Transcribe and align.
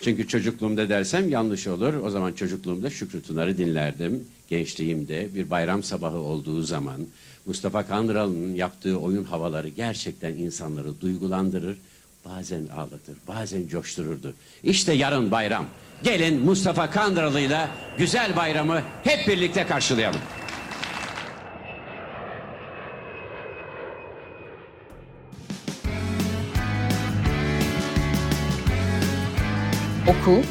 çünkü 0.00 0.28
çocukluğumda 0.28 0.88
dersem 0.88 1.28
yanlış 1.28 1.66
olur, 1.66 1.94
o 1.94 2.10
zaman 2.10 2.32
çocukluğumda 2.32 2.90
Şükrü 2.90 3.22
Tunar'ı 3.22 3.58
dinlerdim. 3.58 4.24
Gençliğimde 4.48 5.34
bir 5.34 5.50
bayram 5.50 5.82
sabahı 5.82 6.18
olduğu 6.18 6.62
zaman 6.62 7.00
Mustafa 7.46 7.86
Kandıralı'nın 7.86 8.54
yaptığı 8.54 8.96
oyun 8.96 9.24
havaları 9.24 9.68
gerçekten 9.68 10.32
insanları 10.32 11.00
duygulandırır, 11.00 11.76
bazen 12.24 12.66
ağlatır, 12.76 13.16
bazen 13.28 13.68
coştururdu. 13.68 14.34
İşte 14.62 14.92
yarın 14.92 15.30
bayram. 15.30 15.66
Gelin 16.02 16.40
Mustafa 16.40 16.90
Kandıralı'yla 16.90 17.70
güzel 17.98 18.36
bayramı 18.36 18.82
hep 19.04 19.28
birlikte 19.28 19.66
karşılayalım. 19.66 20.20
Oku, 30.08 30.42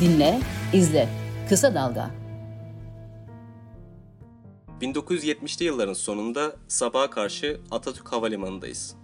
dinle, 0.00 0.40
izle. 0.72 1.08
Kısa 1.48 1.74
Dalga. 1.74 2.10
1970'li 4.80 5.64
yılların 5.64 5.92
sonunda 5.92 6.56
sabaha 6.68 7.10
karşı 7.10 7.60
Atatürk 7.70 8.12
Havalimanı'ndayız. 8.12 8.94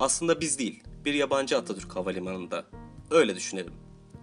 Aslında 0.00 0.40
biz 0.40 0.58
değil, 0.58 0.82
bir 1.04 1.14
yabancı 1.14 1.58
Atatürk 1.58 1.96
Havalimanı'nda. 1.96 2.64
Öyle 3.10 3.36
düşünelim. 3.36 3.72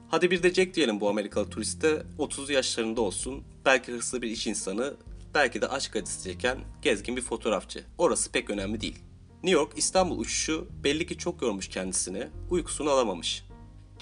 Hadi 0.09 0.31
bir 0.31 0.43
de 0.43 0.53
Jack 0.53 0.75
diyelim 0.75 1.01
bu 1.01 1.09
Amerikalı 1.09 1.49
turiste 1.49 2.03
30 2.17 2.49
yaşlarında 2.49 3.01
olsun, 3.01 3.43
belki 3.65 3.91
hırslı 3.91 4.21
bir 4.21 4.29
iş 4.29 4.47
insanı, 4.47 4.93
belki 5.33 5.61
de 5.61 5.67
aşk 5.67 5.95
acısı 5.95 6.29
çeken 6.29 6.57
gezgin 6.81 7.15
bir 7.15 7.21
fotoğrafçı. 7.21 7.83
Orası 7.97 8.31
pek 8.31 8.49
önemli 8.49 8.81
değil. 8.81 8.99
New 9.43 9.59
York 9.59 9.77
İstanbul 9.77 10.19
uçuşu 10.19 10.67
belli 10.83 11.07
ki 11.07 11.17
çok 11.17 11.41
yormuş 11.41 11.67
kendisini, 11.67 12.27
uykusunu 12.49 12.89
alamamış. 12.89 13.43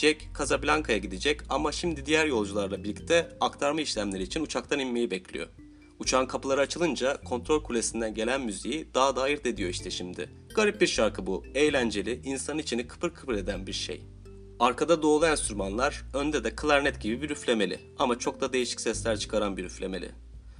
Jack 0.01 0.37
Casablanca'ya 0.37 0.97
gidecek 0.97 1.41
ama 1.49 1.71
şimdi 1.71 2.05
diğer 2.05 2.25
yolcularla 2.25 2.83
birlikte 2.83 3.37
aktarma 3.41 3.81
işlemleri 3.81 4.23
için 4.23 4.43
uçaktan 4.43 4.79
inmeyi 4.79 5.11
bekliyor. 5.11 5.47
Uçağın 5.99 6.25
kapıları 6.25 6.61
açılınca 6.61 7.21
kontrol 7.21 7.63
kulesinden 7.63 8.13
gelen 8.13 8.41
müziği 8.41 8.87
daha 8.93 9.15
da 9.15 9.21
ayırt 9.21 9.45
ediyor 9.45 9.69
işte 9.69 9.91
şimdi. 9.91 10.29
Garip 10.55 10.81
bir 10.81 10.87
şarkı 10.87 11.27
bu, 11.27 11.43
eğlenceli, 11.55 12.21
insan 12.23 12.57
içini 12.57 12.87
kıpır 12.87 13.13
kıpır 13.13 13.35
eden 13.35 13.67
bir 13.67 13.73
şey. 13.73 14.01
Arkada 14.59 15.01
doğulu 15.01 15.25
enstrümanlar, 15.25 16.03
önde 16.13 16.43
de 16.43 16.55
klarnet 16.55 17.01
gibi 17.01 17.21
bir 17.21 17.29
üflemeli 17.29 17.79
ama 17.99 18.19
çok 18.19 18.41
da 18.41 18.53
değişik 18.53 18.81
sesler 18.81 19.19
çıkaran 19.19 19.57
bir 19.57 19.65
üflemeli. 19.65 20.11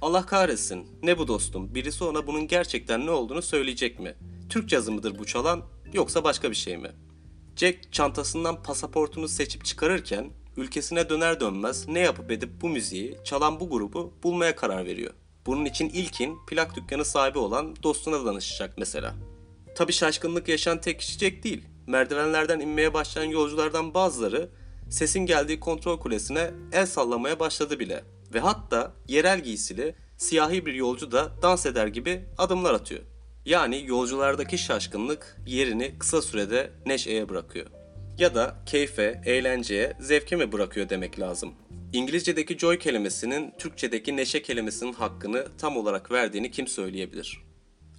Allah 0.02 0.26
kahretsin, 0.26 0.86
ne 1.02 1.18
bu 1.18 1.28
dostum, 1.28 1.74
birisi 1.74 2.04
ona 2.04 2.26
bunun 2.26 2.46
gerçekten 2.46 3.06
ne 3.06 3.10
olduğunu 3.10 3.42
söyleyecek 3.42 4.00
mi? 4.00 4.14
Türk 4.48 4.68
cazı 4.68 4.92
mıdır 4.92 5.18
bu 5.18 5.24
çalan, 5.24 5.62
yoksa 5.92 6.24
başka 6.24 6.50
bir 6.50 6.56
şey 6.56 6.76
mi? 6.76 6.90
Jack 7.56 7.92
çantasından 7.92 8.62
pasaportunu 8.62 9.28
seçip 9.28 9.64
çıkarırken 9.64 10.30
ülkesine 10.56 11.08
döner 11.08 11.40
dönmez 11.40 11.88
ne 11.88 12.00
yapıp 12.00 12.30
edip 12.30 12.60
bu 12.60 12.68
müziği, 12.68 13.18
çalan 13.24 13.60
bu 13.60 13.70
grubu 13.70 14.14
bulmaya 14.22 14.56
karar 14.56 14.86
veriyor. 14.86 15.14
Bunun 15.46 15.64
için 15.64 15.88
ilkin 15.88 16.38
plak 16.46 16.76
dükkanı 16.76 17.04
sahibi 17.04 17.38
olan 17.38 17.76
dostuna 17.82 18.24
danışacak 18.24 18.78
mesela. 18.78 19.14
Tabi 19.74 19.92
şaşkınlık 19.92 20.48
yaşayan 20.48 20.80
tek 20.80 21.00
kişi 21.00 21.18
Jack 21.18 21.44
değil. 21.44 21.64
Merdivenlerden 21.86 22.60
inmeye 22.60 22.94
başlayan 22.94 23.30
yolculardan 23.30 23.94
bazıları 23.94 24.50
sesin 24.90 25.20
geldiği 25.20 25.60
kontrol 25.60 26.00
kulesine 26.00 26.50
el 26.72 26.86
sallamaya 26.86 27.40
başladı 27.40 27.78
bile. 27.78 28.04
Ve 28.34 28.40
hatta 28.40 28.92
yerel 29.08 29.40
giysili 29.40 29.94
siyahi 30.16 30.66
bir 30.66 30.74
yolcu 30.74 31.12
da 31.12 31.42
dans 31.42 31.66
eder 31.66 31.86
gibi 31.86 32.24
adımlar 32.38 32.74
atıyor. 32.74 33.02
Yani 33.46 33.84
yolculardaki 33.86 34.58
şaşkınlık 34.58 35.36
yerini 35.46 35.98
kısa 35.98 36.22
sürede 36.22 36.70
neşeye 36.86 37.28
bırakıyor. 37.28 37.66
Ya 38.18 38.34
da 38.34 38.56
keyfe, 38.66 39.22
eğlenceye, 39.26 39.96
zevke 40.00 40.36
mi 40.36 40.52
bırakıyor 40.52 40.88
demek 40.88 41.20
lazım. 41.20 41.54
İngilizce'deki 41.92 42.58
joy 42.58 42.78
kelimesinin 42.78 43.54
Türkçedeki 43.58 44.16
neşe 44.16 44.42
kelimesinin 44.42 44.92
hakkını 44.92 45.46
tam 45.58 45.76
olarak 45.76 46.10
verdiğini 46.12 46.50
kim 46.50 46.66
söyleyebilir? 46.66 47.42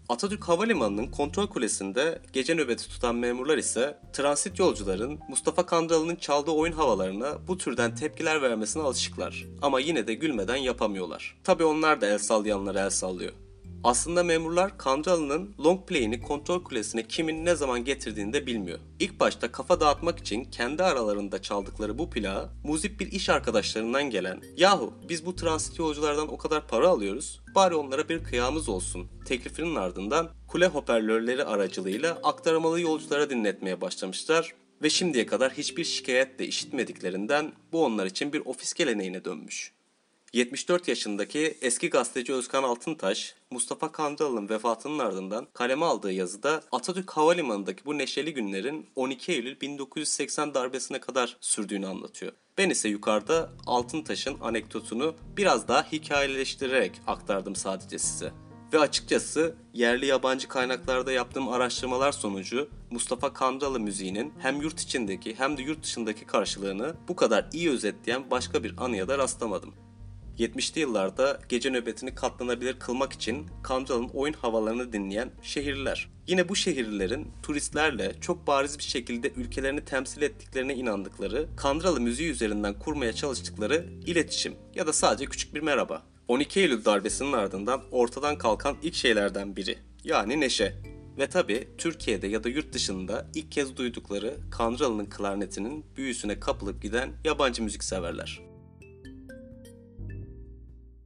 Atatürk 0.09 0.43
Havalimanı'nın 0.43 1.07
kontrol 1.07 1.47
kulesinde 1.47 2.21
gece 2.33 2.55
nöbeti 2.55 2.89
tutan 2.89 3.15
memurlar 3.15 3.57
ise 3.57 3.97
transit 4.13 4.59
yolcuların 4.59 5.19
Mustafa 5.29 5.65
Kandıralı'nın 5.65 6.15
çaldığı 6.15 6.51
oyun 6.51 6.73
havalarına 6.73 7.47
bu 7.47 7.57
türden 7.57 7.95
tepkiler 7.95 8.41
vermesine 8.41 8.83
alışıklar. 8.83 9.45
Ama 9.61 9.79
yine 9.79 10.07
de 10.07 10.13
gülmeden 10.13 10.55
yapamıyorlar. 10.55 11.37
Tabi 11.43 11.63
onlar 11.63 12.01
da 12.01 12.07
el 12.07 12.17
sallayanlara 12.17 12.79
el 12.79 12.89
sallıyor. 12.89 13.33
Aslında 13.83 14.23
memurlar 14.23 14.77
Kandıralı'nın 14.77 15.55
long 15.59 15.88
play'ini 15.88 16.21
kontrol 16.21 16.63
kulesine 16.63 17.07
kimin 17.07 17.45
ne 17.45 17.55
zaman 17.55 17.85
getirdiğini 17.85 18.33
de 18.33 18.45
bilmiyor. 18.45 18.79
İlk 18.99 19.19
başta 19.19 19.51
kafa 19.51 19.79
dağıtmak 19.79 20.19
için 20.19 20.44
kendi 20.44 20.83
aralarında 20.83 21.41
çaldıkları 21.41 21.97
bu 21.97 22.09
plağı 22.09 22.49
muzip 22.63 22.99
bir 22.99 23.11
iş 23.11 23.29
arkadaşlarından 23.29 24.09
gelen 24.09 24.41
yahu 24.57 24.94
biz 25.09 25.25
bu 25.25 25.35
transit 25.35 25.79
yolculardan 25.79 26.33
o 26.33 26.38
kadar 26.38 26.67
para 26.67 26.88
alıyoruz 26.88 27.41
bari 27.55 27.75
onlara 27.75 28.09
bir 28.09 28.23
kıyamız 28.23 28.69
olsun 28.69 29.07
teklifinin 29.25 29.75
ardından 29.75 30.29
kule 30.47 30.67
hoparlörleri 30.67 31.44
aracılığıyla 31.44 32.19
aktarmalı 32.23 32.81
yolculara 32.81 33.29
dinletmeye 33.29 33.81
başlamışlar 33.81 34.53
ve 34.83 34.89
şimdiye 34.89 35.25
kadar 35.25 35.53
hiçbir 35.53 35.83
şikayet 35.83 36.39
de 36.39 36.47
işitmediklerinden 36.47 37.53
bu 37.71 37.85
onlar 37.85 38.05
için 38.05 38.33
bir 38.33 38.41
ofis 38.45 38.73
geleneğine 38.73 39.25
dönmüş. 39.25 39.73
74 40.33 40.88
yaşındaki 40.88 41.57
eski 41.61 41.89
gazeteci 41.89 42.33
Özkan 42.33 42.63
Altıntaş, 42.63 43.35
Mustafa 43.51 43.91
Kandıralı'nın 43.91 44.49
vefatının 44.49 44.99
ardından 44.99 45.47
kaleme 45.53 45.85
aldığı 45.85 46.11
yazıda 46.11 46.61
Atatürk 46.71 47.11
Havalimanı'ndaki 47.11 47.85
bu 47.85 47.97
neşeli 47.97 48.33
günlerin 48.33 48.89
12 48.95 49.31
Eylül 49.31 49.61
1980 49.61 50.53
darbesine 50.53 50.99
kadar 50.99 51.38
sürdüğünü 51.41 51.88
anlatıyor. 51.88 52.31
Ben 52.57 52.69
ise 52.69 52.89
yukarıda 52.89 53.49
Altıntaş'ın 53.66 54.39
anekdotunu 54.41 55.16
biraz 55.38 55.67
daha 55.67 55.91
hikayeleştirerek 55.91 57.01
aktardım 57.07 57.55
sadece 57.55 58.00
size. 58.00 58.31
Ve 58.73 58.79
açıkçası 58.79 59.55
yerli 59.73 60.05
yabancı 60.05 60.47
kaynaklarda 60.47 61.11
yaptığım 61.11 61.50
araştırmalar 61.50 62.11
sonucu 62.11 62.69
Mustafa 62.91 63.33
Kandıralı 63.33 63.79
müziğinin 63.79 64.33
hem 64.39 64.61
yurt 64.61 64.79
içindeki 64.79 65.35
hem 65.35 65.57
de 65.57 65.61
yurt 65.61 65.83
dışındaki 65.83 66.25
karşılığını 66.25 66.95
bu 67.07 67.15
kadar 67.15 67.50
iyi 67.53 67.69
özetleyen 67.69 68.31
başka 68.31 68.63
bir 68.63 68.73
anıya 68.77 69.07
da 69.07 69.17
rastlamadım. 69.17 69.73
70'li 70.39 70.81
yıllarda 70.81 71.39
gece 71.49 71.69
nöbetini 71.69 72.16
katlanabilir 72.16 72.79
kılmak 72.79 73.13
için 73.13 73.47
Kandıralı'nın 73.63 74.09
oyun 74.09 74.33
havalarını 74.33 74.94
dinleyen 74.94 75.31
şehirler. 75.41 76.09
Yine 76.27 76.49
bu 76.49 76.55
şehirlerin 76.55 77.27
turistlerle 77.44 78.13
çok 78.21 78.47
bariz 78.47 78.77
bir 78.77 78.83
şekilde 78.83 79.29
ülkelerini 79.29 79.85
temsil 79.85 80.21
ettiklerine 80.21 80.75
inandıkları, 80.75 81.47
Kandıralı 81.57 82.01
müziği 82.01 82.31
üzerinden 82.31 82.79
kurmaya 82.79 83.13
çalıştıkları 83.13 83.85
iletişim 84.05 84.55
ya 84.75 84.88
da 84.88 84.94
sadece 84.94 85.25
küçük 85.25 85.55
bir 85.55 85.61
merhaba. 85.61 86.03
12 86.27 86.59
Eylül 86.59 86.85
darbesinin 86.85 87.33
ardından 87.33 87.81
ortadan 87.91 88.38
kalkan 88.38 88.77
ilk 88.81 88.95
şeylerden 88.95 89.55
biri. 89.55 89.77
Yani 90.03 90.39
neşe. 90.39 90.73
Ve 91.17 91.27
tabi 91.27 91.67
Türkiye'de 91.77 92.27
ya 92.27 92.44
da 92.44 92.50
yurt 92.50 92.73
dışında 92.73 93.27
ilk 93.35 93.51
kez 93.51 93.77
duydukları 93.77 94.38
Kandıralı'nın 94.51 95.05
klarnetinin 95.05 95.85
büyüsüne 95.97 96.39
kapılıp 96.39 96.81
giden 96.81 97.09
yabancı 97.23 97.63
müzik 97.63 97.83
severler. 97.83 98.52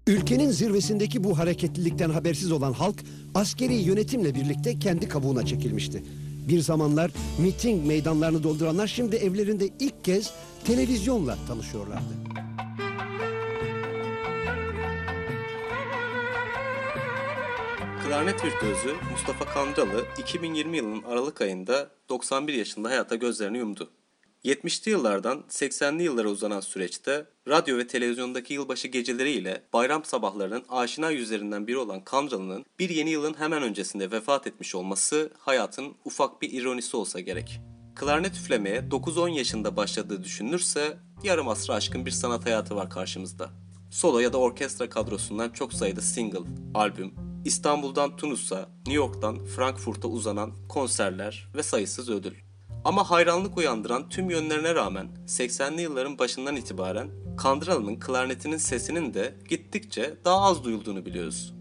Ülkenin 0.08 0.52
zirvesindeki 0.52 1.24
bu 1.24 1.38
hareketlilikten 1.38 2.10
habersiz 2.10 2.52
olan 2.52 2.74
halk 2.74 2.96
askeri 3.36 3.74
yönetimle 3.74 4.36
birlikte 4.36 4.80
kendi 4.80 5.08
kabuğuna 5.08 5.46
çekilmişti. 5.46 6.04
Bir 6.50 6.60
zamanlar 6.60 7.12
miting 7.40 7.88
meydanlarını 7.88 8.44
dolduranlar 8.44 8.88
şimdi 8.88 9.16
evlerinde 9.16 9.70
ilk 9.80 10.04
kez 10.04 10.34
televizyonla 10.66 11.38
tanışıyorlardı. 11.48 12.14
Klarnet 18.08 18.46
virtüözü 18.46 18.96
Mustafa 19.12 19.46
Kandıralı 19.46 20.06
2020 20.20 20.78
yılının 20.78 21.04
Aralık 21.04 21.42
ayında 21.42 21.90
91 22.10 22.54
yaşında 22.54 22.90
hayata 22.90 23.16
gözlerini 23.16 23.58
yumdu. 23.58 23.90
70'li 24.46 24.92
yıllardan 24.92 25.44
80'li 25.50 26.04
yıllara 26.04 26.28
uzanan 26.28 26.60
süreçte 26.60 27.26
radyo 27.48 27.78
ve 27.78 27.88
televizyondaki 27.88 28.54
yılbaşı 28.54 28.88
geceleriyle 28.88 29.62
bayram 29.74 30.04
sabahlarının 30.04 30.64
aşina 30.70 31.10
yüzlerinden 31.10 31.68
biri 31.68 31.78
olan 31.78 32.04
Kandıralı'nın 32.04 32.66
bir 32.80 32.90
yeni 32.90 33.10
yılın 33.10 33.34
hemen 33.40 33.64
öncesinde 33.64 34.12
vefat 34.12 34.48
etmiş 34.48 34.76
olması 34.76 35.30
hayatın 35.38 35.96
ufak 36.06 36.42
bir 36.42 36.52
ironisi 36.52 36.98
olsa 36.98 37.20
gerek. 37.20 37.62
Klarnet 37.96 38.36
üflemeye 38.36 38.80
9-10 38.80 39.30
yaşında 39.30 39.76
başladığı 39.76 40.24
düşünülürse 40.24 40.98
yarım 41.24 41.48
asra 41.48 41.74
aşkın 41.74 42.06
bir 42.06 42.12
sanat 42.12 42.46
hayatı 42.46 42.76
var 42.76 42.90
karşımızda. 42.90 43.50
Solo 43.92 44.20
ya 44.20 44.34
da 44.34 44.38
orkestra 44.38 44.90
kadrosundan 44.90 45.50
çok 45.50 45.74
sayıda 45.74 46.02
single, 46.02 46.40
albüm, 46.74 47.14
İstanbul'dan 47.46 48.18
Tunus'a, 48.18 48.70
New 48.78 48.94
York'tan 48.94 49.46
Frankfurt'a 49.46 50.08
uzanan 50.08 50.68
konserler 50.70 51.48
ve 51.56 51.64
sayısız 51.64 52.10
ödül. 52.10 52.47
Ama 52.88 53.10
hayranlık 53.10 53.58
uyandıran 53.58 54.10
tüm 54.10 54.30
yönlerine 54.30 54.76
rağmen 54.76 55.08
80'li 55.28 55.82
yılların 55.82 56.20
başından 56.20 56.56
itibaren 56.56 57.10
Kandıralı'nın 57.38 58.00
klarnetinin 58.00 58.58
sesinin 58.58 59.14
de 59.14 59.36
gittikçe 59.50 60.14
daha 60.26 60.42
az 60.42 60.64
duyulduğunu 60.64 61.06
biliyoruz. 61.06 61.54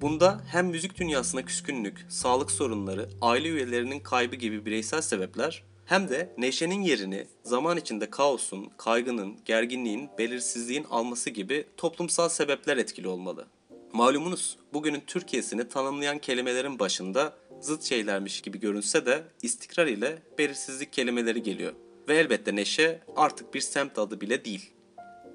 Bunda 0.00 0.40
hem 0.46 0.66
müzik 0.66 0.98
dünyasına 0.98 1.44
küskünlük, 1.44 2.06
sağlık 2.08 2.50
sorunları, 2.50 3.08
aile 3.20 3.48
üyelerinin 3.48 4.00
kaybı 4.00 4.36
gibi 4.36 4.66
bireysel 4.66 5.00
sebepler 5.00 5.64
hem 5.84 6.08
de 6.08 6.34
neşenin 6.38 6.82
yerini 6.82 7.26
zaman 7.42 7.76
içinde 7.76 8.10
kaosun, 8.10 8.70
kaygının, 8.76 9.36
gerginliğin, 9.44 10.10
belirsizliğin 10.18 10.84
alması 10.84 11.30
gibi 11.30 11.66
toplumsal 11.76 12.28
sebepler 12.28 12.76
etkili 12.76 13.08
olmalı. 13.08 13.46
Malumunuz 13.92 14.56
bugünün 14.72 15.02
Türkiye'sini 15.06 15.68
tanımlayan 15.68 16.18
kelimelerin 16.18 16.78
başında 16.78 17.32
zıt 17.64 17.82
şeylermiş 17.82 18.40
gibi 18.40 18.60
görünse 18.60 19.06
de 19.06 19.22
istikrar 19.42 19.86
ile 19.86 20.22
belirsizlik 20.38 20.92
kelimeleri 20.92 21.42
geliyor. 21.42 21.72
Ve 22.08 22.16
elbette 22.16 22.56
neşe 22.56 23.00
artık 23.16 23.54
bir 23.54 23.60
semt 23.60 23.98
adı 23.98 24.20
bile 24.20 24.44
değil. 24.44 24.70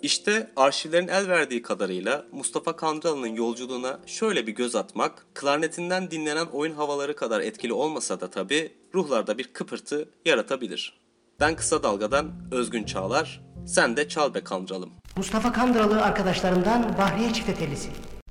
İşte 0.01 0.51
arşivlerin 0.55 1.07
el 1.07 1.27
verdiği 1.27 1.61
kadarıyla 1.61 2.25
Mustafa 2.31 2.75
Kandıralı'nın 2.75 3.35
yolculuğuna 3.35 3.99
şöyle 4.05 4.47
bir 4.47 4.51
göz 4.51 4.75
atmak, 4.75 5.25
klarnetinden 5.33 6.11
dinlenen 6.11 6.45
oyun 6.45 6.73
havaları 6.73 7.15
kadar 7.15 7.41
etkili 7.41 7.73
olmasa 7.73 8.21
da 8.21 8.29
tabi 8.29 8.71
ruhlarda 8.95 9.37
bir 9.37 9.43
kıpırtı 9.43 10.09
yaratabilir. 10.25 10.99
Ben 11.39 11.55
Kısa 11.55 11.83
Dalga'dan 11.83 12.31
Özgün 12.51 12.83
Çağlar, 12.83 13.41
sen 13.67 13.97
de 13.97 14.09
çal 14.09 14.33
be 14.33 14.43
Kandıralım. 14.43 14.91
Mustafa 15.17 15.51
Kandıralı 15.51 16.01
arkadaşlarından 16.01 16.97
Bahriye 16.97 17.33
Çiftetelisi. 17.33 17.89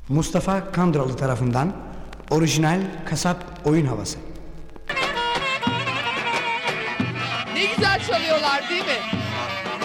Mustafa 0.08 0.72
Kandıralı 0.72 1.16
tarafından 1.16 1.87
orijinal 2.30 2.80
kasap 3.10 3.44
oyun 3.64 3.86
havası. 3.86 4.18
Ne 7.54 7.64
güzel 7.76 8.00
çalıyorlar 8.06 8.68
değil 8.70 8.84
mi? 8.84 8.98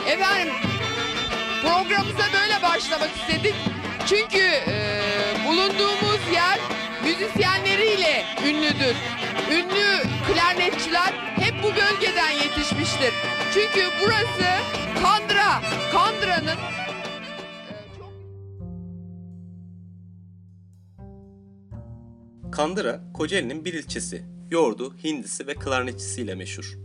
Efendim 0.08 0.54
programımıza 1.62 2.24
böyle 2.34 2.62
başlamak 2.64 3.10
istedik. 3.16 3.56
Çünkü 4.06 4.40
e, 4.68 4.76
bulunduğumuz 5.48 6.20
yer 6.34 6.60
müzisyenleriyle 7.04 8.26
ünlüdür. 8.48 8.96
Ünlü 9.52 10.04
klarnetçiler 10.28 11.14
hep 11.40 11.54
bu 11.64 11.68
bölgeden 11.68 12.32
yetişmiştir. 12.32 13.14
Çünkü 13.54 13.90
burası 14.02 14.50
Kandıra, 15.04 15.62
Kandıra'nın 15.92 16.58
Kandıra, 22.54 23.02
Kocaeli'nin 23.14 23.66
bir 23.66 23.74
ilçesi. 23.74 24.26
Yoğurdu, 24.52 24.96
hindisi 25.04 25.48
ve 25.48 25.54
klarnetçisiyle 25.54 26.36
meşhur. 26.36 26.78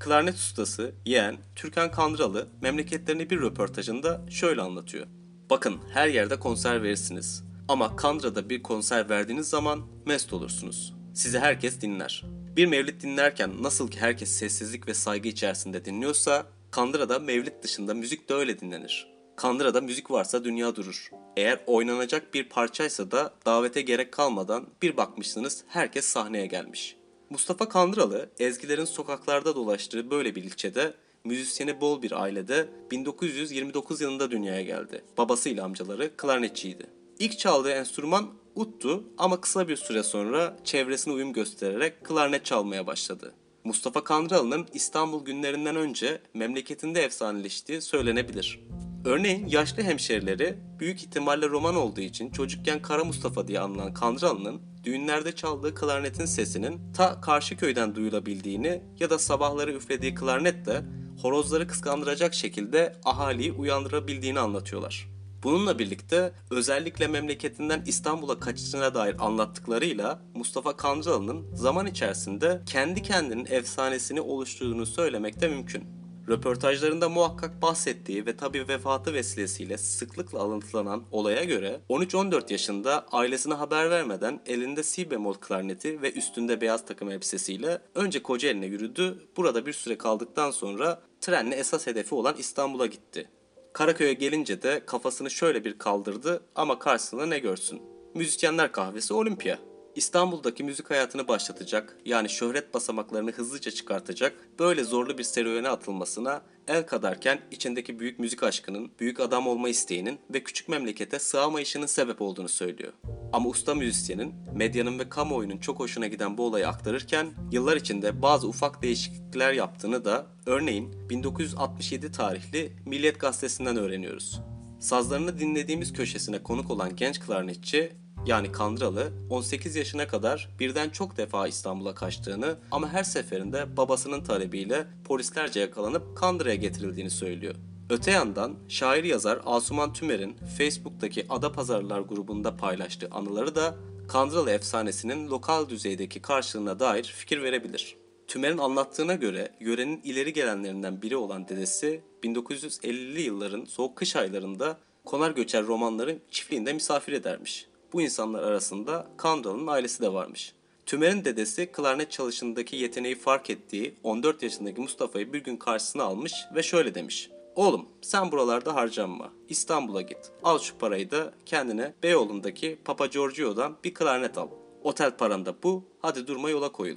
Klarnet 0.00 0.34
ustası, 0.34 0.94
yeğen, 1.06 1.36
Türkan 1.56 1.90
Kandıralı 1.90 2.48
memleketlerini 2.60 3.30
bir 3.30 3.40
röportajında 3.40 4.20
şöyle 4.30 4.62
anlatıyor. 4.62 5.06
Bakın 5.50 5.78
her 5.92 6.08
yerde 6.08 6.38
konser 6.38 6.82
verirsiniz. 6.82 7.44
Ama 7.68 7.96
Kandıra'da 7.96 8.50
bir 8.50 8.62
konser 8.62 9.08
verdiğiniz 9.08 9.48
zaman 9.48 9.82
mest 10.06 10.32
olursunuz. 10.32 10.94
Sizi 11.14 11.38
herkes 11.38 11.80
dinler. 11.80 12.24
Bir 12.56 12.66
mevlid 12.66 13.02
dinlerken 13.02 13.62
nasıl 13.62 13.90
ki 13.90 14.00
herkes 14.00 14.30
sessizlik 14.30 14.88
ve 14.88 14.94
saygı 14.94 15.28
içerisinde 15.28 15.84
dinliyorsa, 15.84 16.46
Kandıra'da 16.70 17.18
mevlid 17.18 17.62
dışında 17.62 17.94
müzik 17.94 18.28
de 18.28 18.34
öyle 18.34 18.60
dinlenir. 18.60 19.13
Kandıra'da 19.36 19.80
müzik 19.80 20.10
varsa 20.10 20.44
dünya 20.44 20.76
durur. 20.76 21.10
Eğer 21.36 21.60
oynanacak 21.66 22.34
bir 22.34 22.48
parçaysa 22.48 23.10
da 23.10 23.34
davete 23.46 23.82
gerek 23.82 24.12
kalmadan 24.12 24.66
bir 24.82 24.96
bakmışsınız 24.96 25.64
herkes 25.68 26.04
sahneye 26.04 26.46
gelmiş. 26.46 26.96
Mustafa 27.30 27.68
Kandıralı 27.68 28.30
ezgilerin 28.38 28.84
sokaklarda 28.84 29.54
dolaştığı 29.54 30.10
böyle 30.10 30.34
bir 30.34 30.44
ilçede 30.44 30.94
müzisyeni 31.24 31.80
bol 31.80 32.02
bir 32.02 32.22
ailede 32.22 32.68
1929 32.90 34.00
yılında 34.00 34.30
dünyaya 34.30 34.62
geldi. 34.62 35.04
Babasıyla 35.18 35.64
amcaları 35.64 36.16
klarnetçiydi. 36.16 36.86
İlk 37.18 37.38
çaldığı 37.38 37.70
enstrüman 37.70 38.30
uttu 38.54 39.04
ama 39.18 39.40
kısa 39.40 39.68
bir 39.68 39.76
süre 39.76 40.02
sonra 40.02 40.56
çevresine 40.64 41.14
uyum 41.14 41.32
göstererek 41.32 42.04
klarnet 42.04 42.44
çalmaya 42.44 42.86
başladı. 42.86 43.34
Mustafa 43.64 44.04
Kandıralı'nın 44.04 44.66
İstanbul 44.72 45.24
günlerinden 45.24 45.76
önce 45.76 46.20
memleketinde 46.34 47.02
efsaneleştiği 47.02 47.80
söylenebilir. 47.80 48.60
Örneğin 49.04 49.46
yaşlı 49.46 49.82
hemşerileri 49.82 50.58
büyük 50.80 51.02
ihtimalle 51.02 51.48
roman 51.48 51.76
olduğu 51.76 52.00
için 52.00 52.30
çocukken 52.30 52.82
Kara 52.82 53.04
Mustafa 53.04 53.48
diye 53.48 53.60
anılan 53.60 53.94
Kandıralı'nın 53.94 54.62
düğünlerde 54.84 55.32
çaldığı 55.32 55.74
klarnetin 55.74 56.24
sesinin 56.24 56.92
ta 56.92 57.20
karşı 57.20 57.56
köyden 57.56 57.94
duyulabildiğini 57.94 58.82
ya 59.00 59.10
da 59.10 59.18
sabahları 59.18 59.72
üflediği 59.72 60.14
klarnetle 60.14 60.82
horozları 61.22 61.66
kıskandıracak 61.66 62.34
şekilde 62.34 62.96
ahaliyi 63.04 63.52
uyandırabildiğini 63.52 64.40
anlatıyorlar. 64.40 65.08
Bununla 65.42 65.78
birlikte 65.78 66.32
özellikle 66.50 67.06
memleketinden 67.06 67.82
İstanbul'a 67.86 68.40
kaçışına 68.40 68.94
dair 68.94 69.16
anlattıklarıyla 69.18 70.22
Mustafa 70.34 70.76
Kandıralı'nın 70.76 71.54
zaman 71.54 71.86
içerisinde 71.86 72.62
kendi 72.66 73.02
kendinin 73.02 73.46
efsanesini 73.50 74.20
oluşturduğunu 74.20 74.86
söylemek 74.86 75.40
de 75.40 75.48
mümkün. 75.48 76.03
Röportajlarında 76.28 77.08
muhakkak 77.08 77.62
bahsettiği 77.62 78.26
ve 78.26 78.36
tabi 78.36 78.68
vefatı 78.68 79.14
vesilesiyle 79.14 79.78
sıklıkla 79.78 80.38
alıntılanan 80.38 81.02
olaya 81.10 81.44
göre 81.44 81.80
13-14 81.90 82.52
yaşında 82.52 83.06
ailesine 83.12 83.54
haber 83.54 83.90
vermeden 83.90 84.40
elinde 84.46 84.82
si 84.82 85.10
bemol 85.10 85.34
klarneti 85.34 86.02
ve 86.02 86.12
üstünde 86.12 86.60
beyaz 86.60 86.86
takım 86.86 87.10
elbisesiyle 87.10 87.78
önce 87.94 88.22
Kocaeli'ne 88.22 88.66
yürüdü. 88.66 89.28
Burada 89.36 89.66
bir 89.66 89.72
süre 89.72 89.98
kaldıktan 89.98 90.50
sonra 90.50 91.02
trenle 91.20 91.54
esas 91.54 91.86
hedefi 91.86 92.14
olan 92.14 92.34
İstanbul'a 92.38 92.86
gitti. 92.86 93.28
Karaköy'e 93.72 94.12
gelince 94.12 94.62
de 94.62 94.82
kafasını 94.86 95.30
şöyle 95.30 95.64
bir 95.64 95.78
kaldırdı 95.78 96.42
ama 96.54 96.78
karşısında 96.78 97.26
ne 97.26 97.38
görsün? 97.38 97.82
Müzisyenler 98.14 98.72
kahvesi 98.72 99.14
Olimpiya. 99.14 99.58
İstanbul'daki 99.96 100.64
müzik 100.64 100.90
hayatını 100.90 101.28
başlatacak, 101.28 101.96
yani 102.04 102.28
şöhret 102.28 102.74
basamaklarını 102.74 103.32
hızlıca 103.32 103.70
çıkartacak 103.70 104.48
böyle 104.58 104.84
zorlu 104.84 105.18
bir 105.18 105.22
serüvene 105.22 105.68
atılmasına 105.68 106.42
el 106.68 106.86
kadarken 106.86 107.40
içindeki 107.50 108.00
büyük 108.00 108.18
müzik 108.18 108.42
aşkının, 108.42 108.90
büyük 109.00 109.20
adam 109.20 109.46
olma 109.46 109.68
isteğinin 109.68 110.18
ve 110.30 110.42
küçük 110.42 110.68
memlekete 110.68 111.18
sığamayışının 111.18 111.86
sebep 111.86 112.22
olduğunu 112.22 112.48
söylüyor. 112.48 112.92
Ama 113.32 113.48
usta 113.48 113.74
müzisyenin, 113.74 114.34
medyanın 114.54 114.98
ve 114.98 115.08
kamuoyunun 115.08 115.58
çok 115.58 115.80
hoşuna 115.80 116.06
giden 116.06 116.38
bu 116.38 116.46
olayı 116.46 116.68
aktarırken 116.68 117.26
yıllar 117.52 117.76
içinde 117.76 118.22
bazı 118.22 118.48
ufak 118.48 118.82
değişiklikler 118.82 119.52
yaptığını 119.52 120.04
da 120.04 120.26
örneğin 120.46 121.10
1967 121.10 122.12
tarihli 122.12 122.72
Milliyet 122.86 123.20
Gazetesi'nden 123.20 123.76
öğreniyoruz. 123.76 124.40
Sazlarını 124.80 125.38
dinlediğimiz 125.38 125.92
köşesine 125.92 126.42
konuk 126.42 126.70
olan 126.70 126.96
genç 126.96 127.20
klarnetçi 127.20 127.92
yani 128.26 128.52
Kandıralı 128.52 129.12
18 129.30 129.76
yaşına 129.76 130.06
kadar 130.08 130.48
birden 130.60 130.90
çok 130.90 131.16
defa 131.16 131.48
İstanbul'a 131.48 131.94
kaçtığını 131.94 132.56
ama 132.70 132.88
her 132.92 133.04
seferinde 133.04 133.76
babasının 133.76 134.24
talebiyle 134.24 134.86
polislerce 135.04 135.60
yakalanıp 135.60 136.16
Kandıra'ya 136.16 136.54
getirildiğini 136.54 137.10
söylüyor. 137.10 137.54
Öte 137.90 138.10
yandan 138.10 138.54
şair 138.68 139.04
yazar 139.04 139.40
Asuman 139.46 139.92
Tümer'in 139.92 140.36
Facebook'taki 140.58 141.26
Ada 141.28 141.52
Pazarlar 141.52 142.00
grubunda 142.00 142.56
paylaştığı 142.56 143.08
anıları 143.10 143.54
da 143.54 143.74
Kandıralı 144.08 144.50
efsanesinin 144.50 145.28
lokal 145.28 145.68
düzeydeki 145.68 146.22
karşılığına 146.22 146.80
dair 146.80 147.04
fikir 147.04 147.42
verebilir. 147.42 147.96
Tümer'in 148.26 148.58
anlattığına 148.58 149.14
göre 149.14 149.52
yörenin 149.60 150.00
ileri 150.04 150.32
gelenlerinden 150.32 151.02
biri 151.02 151.16
olan 151.16 151.48
dedesi 151.48 152.00
1950'li 152.22 153.20
yılların 153.20 153.64
soğuk 153.64 153.96
kış 153.96 154.16
aylarında 154.16 154.78
konar 155.04 155.30
göçer 155.30 155.62
romanların 155.62 156.20
çiftliğinde 156.30 156.72
misafir 156.72 157.12
edermiş. 157.12 157.66
Bu 157.94 158.02
insanlar 158.02 158.42
arasında 158.42 159.06
Kandıralı'nın 159.16 159.66
ailesi 159.66 160.02
de 160.02 160.12
varmış. 160.12 160.52
Tümer'in 160.86 161.24
dedesi 161.24 161.66
klarnet 161.66 162.10
çalışındaki 162.10 162.76
yeteneği 162.76 163.14
fark 163.14 163.50
ettiği 163.50 163.94
14 164.02 164.42
yaşındaki 164.42 164.80
Mustafa'yı 164.80 165.32
bir 165.32 165.44
gün 165.44 165.56
karşısına 165.56 166.02
almış 166.02 166.34
ve 166.54 166.62
şöyle 166.62 166.94
demiş. 166.94 167.30
Oğlum 167.54 167.88
sen 168.00 168.32
buralarda 168.32 168.74
harcanma. 168.74 169.32
İstanbul'a 169.48 170.00
git. 170.00 170.32
Al 170.42 170.58
şu 170.58 170.78
parayı 170.78 171.10
da 171.10 171.32
kendine 171.46 171.94
Beyoğlu'ndaki 172.02 172.78
Papa 172.84 173.06
Giorgio'dan 173.06 173.76
bir 173.84 173.94
klarnet 173.94 174.38
al. 174.38 174.48
Otel 174.82 175.16
paran 175.16 175.46
da 175.46 175.62
bu. 175.62 175.84
Hadi 176.02 176.26
durma 176.26 176.50
yola 176.50 176.72
koyul. 176.72 176.96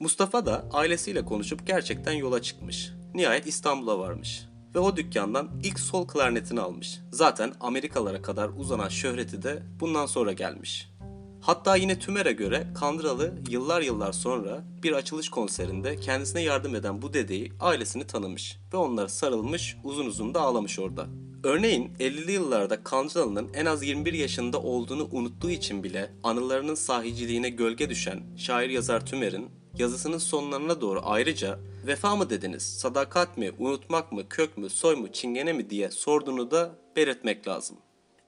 Mustafa 0.00 0.46
da 0.46 0.68
ailesiyle 0.72 1.24
konuşup 1.24 1.66
gerçekten 1.66 2.12
yola 2.12 2.42
çıkmış. 2.42 2.90
Nihayet 3.14 3.46
İstanbul'a 3.46 3.98
varmış. 3.98 4.49
Ve 4.74 4.78
o 4.78 4.96
dükkandan 4.96 5.50
ilk 5.62 5.80
sol 5.80 6.06
klarnetini 6.06 6.60
almış. 6.60 7.00
Zaten 7.12 7.52
Amerikalara 7.60 8.22
kadar 8.22 8.50
uzanan 8.56 8.88
şöhreti 8.88 9.42
de 9.42 9.62
bundan 9.80 10.06
sonra 10.06 10.32
gelmiş. 10.32 10.90
Hatta 11.40 11.76
yine 11.76 11.98
Tümer'e 11.98 12.32
göre 12.32 12.66
Kandıralı 12.74 13.34
yıllar 13.48 13.80
yıllar 13.80 14.12
sonra 14.12 14.64
bir 14.82 14.92
açılış 14.92 15.28
konserinde 15.28 15.96
kendisine 15.96 16.42
yardım 16.42 16.74
eden 16.74 17.02
bu 17.02 17.12
dedeyi 17.14 17.52
ailesini 17.60 18.06
tanımış 18.06 18.58
ve 18.72 18.76
onlara 18.76 19.08
sarılmış 19.08 19.76
uzun 19.84 20.06
uzun 20.06 20.34
da 20.34 20.40
ağlamış 20.40 20.78
orada. 20.78 21.06
Örneğin 21.44 21.92
50'li 22.00 22.32
yıllarda 22.32 22.84
Kandıralı'nın 22.84 23.48
en 23.54 23.66
az 23.66 23.82
21 23.82 24.12
yaşında 24.12 24.62
olduğunu 24.62 25.08
unuttuğu 25.12 25.50
için 25.50 25.84
bile 25.84 26.10
anılarının 26.22 26.74
sahiciliğine 26.74 27.50
gölge 27.50 27.90
düşen 27.90 28.22
şair 28.36 28.70
yazar 28.70 29.06
Tümer'in 29.06 29.50
yazısının 29.80 30.18
sonlarına 30.18 30.80
doğru 30.80 31.00
ayrıca 31.04 31.58
vefa 31.86 32.16
mı 32.16 32.30
dediniz, 32.30 32.62
sadakat 32.62 33.38
mi, 33.38 33.52
unutmak 33.58 34.12
mı, 34.12 34.28
kök 34.28 34.58
mü, 34.58 34.70
soy 34.70 34.96
mu, 34.96 35.12
çingene 35.12 35.52
mi 35.52 35.70
diye 35.70 35.90
sorduğunu 35.90 36.50
da 36.50 36.70
belirtmek 36.96 37.48
lazım. 37.48 37.76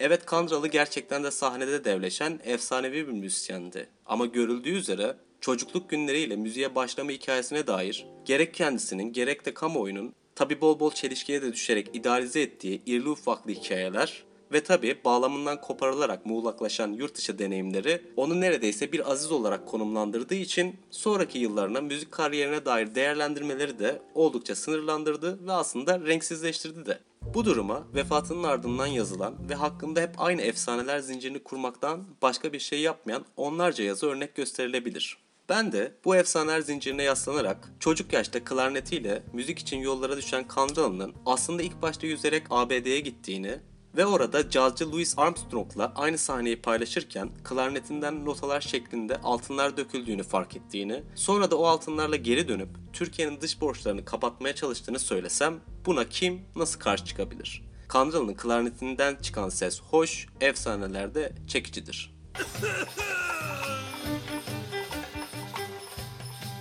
Evet 0.00 0.26
Kandralı 0.26 0.68
gerçekten 0.68 1.24
de 1.24 1.30
sahnede 1.30 1.84
devleşen 1.84 2.40
efsanevi 2.44 3.08
bir 3.08 3.12
müzisyendi. 3.12 3.88
Ama 4.06 4.26
görüldüğü 4.26 4.70
üzere 4.70 5.16
çocukluk 5.40 5.90
günleriyle 5.90 6.36
müziğe 6.36 6.74
başlama 6.74 7.10
hikayesine 7.10 7.66
dair 7.66 8.06
gerek 8.24 8.54
kendisinin 8.54 9.12
gerek 9.12 9.46
de 9.46 9.54
kamuoyunun 9.54 10.14
tabi 10.34 10.60
bol 10.60 10.80
bol 10.80 10.90
çelişkiye 10.90 11.42
de 11.42 11.52
düşerek 11.52 11.90
idealize 11.92 12.40
ettiği 12.40 12.82
irli 12.86 13.08
ufaklı 13.08 13.50
hikayeler 13.50 14.24
ve 14.52 14.62
tabi 14.62 15.04
bağlamından 15.04 15.60
koparılarak 15.60 16.26
muğlaklaşan 16.26 16.92
yurt 16.92 17.14
dışı 17.14 17.38
deneyimleri 17.38 18.02
onu 18.16 18.40
neredeyse 18.40 18.92
bir 18.92 19.12
aziz 19.12 19.32
olarak 19.32 19.66
konumlandırdığı 19.66 20.34
için 20.34 20.76
sonraki 20.90 21.38
yıllarına 21.38 21.80
müzik 21.80 22.12
kariyerine 22.12 22.64
dair 22.64 22.94
değerlendirmeleri 22.94 23.78
de 23.78 24.02
oldukça 24.14 24.54
sınırlandırdı 24.54 25.46
ve 25.46 25.52
aslında 25.52 26.00
renksizleştirdi 26.00 26.86
de. 26.86 26.98
Bu 27.34 27.44
duruma 27.44 27.82
vefatının 27.94 28.42
ardından 28.42 28.86
yazılan 28.86 29.34
ve 29.50 29.54
hakkında 29.54 30.00
hep 30.00 30.10
aynı 30.18 30.42
efsaneler 30.42 30.98
zincirini 30.98 31.38
kurmaktan 31.38 32.04
başka 32.22 32.52
bir 32.52 32.58
şey 32.58 32.80
yapmayan 32.80 33.24
onlarca 33.36 33.84
yazı 33.84 34.06
örnek 34.06 34.34
gösterilebilir. 34.34 35.18
Ben 35.48 35.72
de 35.72 35.92
bu 36.04 36.16
efsaneler 36.16 36.60
zincirine 36.60 37.02
yaslanarak 37.02 37.72
çocuk 37.80 38.12
yaşta 38.12 38.44
klarnetiyle 38.44 39.22
müzik 39.32 39.58
için 39.58 39.78
yollara 39.78 40.16
düşen 40.16 40.48
Kandralı'nın 40.48 41.14
aslında 41.26 41.62
ilk 41.62 41.82
başta 41.82 42.06
yüzerek 42.06 42.42
ABD'ye 42.50 43.00
gittiğini 43.00 43.58
ve 43.96 44.06
orada 44.06 44.50
cazcı 44.50 44.92
Louis 44.92 45.14
Armstrong'la 45.16 45.92
aynı 45.96 46.18
sahneyi 46.18 46.62
paylaşırken 46.62 47.30
klarnetinden 47.44 48.24
notalar 48.24 48.60
şeklinde 48.60 49.16
altınlar 49.16 49.76
döküldüğünü 49.76 50.22
fark 50.22 50.56
ettiğini, 50.56 51.02
sonra 51.14 51.50
da 51.50 51.58
o 51.58 51.66
altınlarla 51.66 52.16
geri 52.16 52.48
dönüp 52.48 52.68
Türkiye'nin 52.92 53.40
dış 53.40 53.60
borçlarını 53.60 54.04
kapatmaya 54.04 54.54
çalıştığını 54.54 54.98
söylesem 54.98 55.60
buna 55.86 56.08
kim 56.08 56.42
nasıl 56.56 56.80
karşı 56.80 57.04
çıkabilir? 57.04 57.62
Kandralı'nın 57.88 58.34
klarnetinden 58.34 59.16
çıkan 59.16 59.48
ses 59.48 59.80
hoş, 59.82 60.26
efsanelerde 60.40 61.32
çekicidir. 61.48 62.14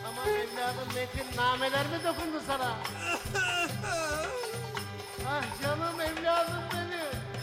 Aman 0.08 0.30
evladım 0.30 0.88
Metin 0.96 1.38
nameler 1.38 1.86
mi 1.86 2.00
dokundu 2.06 2.44
sana? 2.48 2.78
ah 5.28 5.62
canım. 5.64 5.81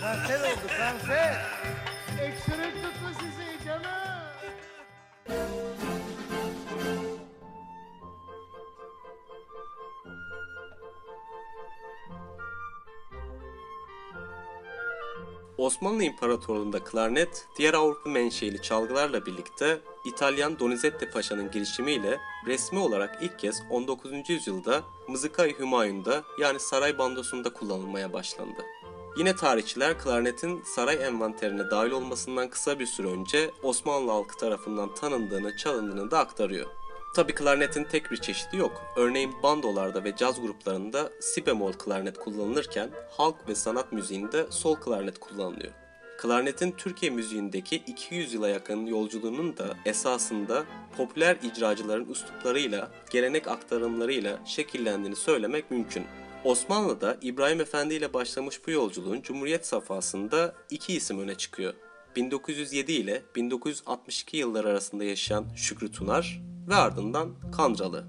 Kanser 0.00 0.40
oldu 0.40 0.68
kanser. 0.78 1.36
Öksürük 2.22 2.74
tuttu 2.82 3.20
sizi 3.20 3.64
canım. 3.64 4.08
Osmanlı 15.58 16.02
İmparatorluğu'nda 16.02 16.84
klarnet, 16.84 17.46
diğer 17.58 17.74
Avrupa 17.74 18.10
menşeili 18.10 18.62
çalgılarla 18.62 19.26
birlikte 19.26 19.80
İtalyan 20.04 20.58
Donizetti 20.58 21.10
Paşa'nın 21.10 21.50
girişimiyle 21.50 22.18
resmi 22.46 22.78
olarak 22.78 23.18
ilk 23.22 23.38
kez 23.38 23.62
19. 23.70 24.12
yüzyılda 24.28 24.82
Mızıkay 25.08 25.58
Hümayun'da 25.58 26.22
yani 26.40 26.60
saray 26.60 26.98
bandosunda 26.98 27.52
kullanılmaya 27.52 28.12
başlandı. 28.12 28.64
Yine 29.18 29.36
tarihçiler 29.36 29.98
klarnetin 29.98 30.62
saray 30.62 31.04
envanterine 31.04 31.70
dahil 31.70 31.90
olmasından 31.90 32.50
kısa 32.50 32.78
bir 32.78 32.86
süre 32.86 33.08
önce 33.08 33.50
Osmanlı 33.62 34.10
halkı 34.10 34.36
tarafından 34.36 34.94
tanındığını, 34.94 35.56
çalındığını 35.56 36.10
da 36.10 36.18
aktarıyor. 36.18 36.66
Tabi 37.16 37.34
klarnetin 37.34 37.84
tek 37.84 38.10
bir 38.10 38.16
çeşidi 38.16 38.56
yok. 38.56 38.82
Örneğin 38.96 39.32
bandolarda 39.42 40.04
ve 40.04 40.16
caz 40.16 40.40
gruplarında 40.40 41.10
si 41.20 41.46
bemol 41.46 41.72
klarnet 41.72 42.18
kullanılırken 42.18 42.90
halk 43.10 43.48
ve 43.48 43.54
sanat 43.54 43.92
müziğinde 43.92 44.46
sol 44.50 44.76
klarnet 44.76 45.20
kullanılıyor. 45.20 45.72
Klarnetin 46.18 46.72
Türkiye 46.72 47.12
müziğindeki 47.12 47.76
200 47.76 48.34
yıla 48.34 48.48
yakın 48.48 48.86
yolculuğunun 48.86 49.56
da 49.56 49.76
esasında 49.84 50.64
popüler 50.96 51.36
icracıların 51.42 52.08
üsluplarıyla, 52.08 52.90
gelenek 53.10 53.48
aktarımlarıyla 53.48 54.38
şekillendiğini 54.46 55.16
söylemek 55.16 55.70
mümkün. 55.70 56.04
Osmanlı'da 56.44 57.16
İbrahim 57.22 57.60
Efendi 57.60 57.94
ile 57.94 58.12
başlamış 58.14 58.66
bu 58.66 58.70
yolculuğun 58.70 59.22
Cumhuriyet 59.22 59.66
safhasında 59.66 60.54
iki 60.70 60.92
isim 60.92 61.20
öne 61.20 61.34
çıkıyor. 61.34 61.74
1907 62.16 62.92
ile 62.92 63.22
1962 63.36 64.36
yılları 64.36 64.68
arasında 64.68 65.04
yaşayan 65.04 65.46
Şükrü 65.56 65.92
Tunar 65.92 66.42
ve 66.68 66.74
ardından 66.74 67.50
Kandralı. 67.56 68.04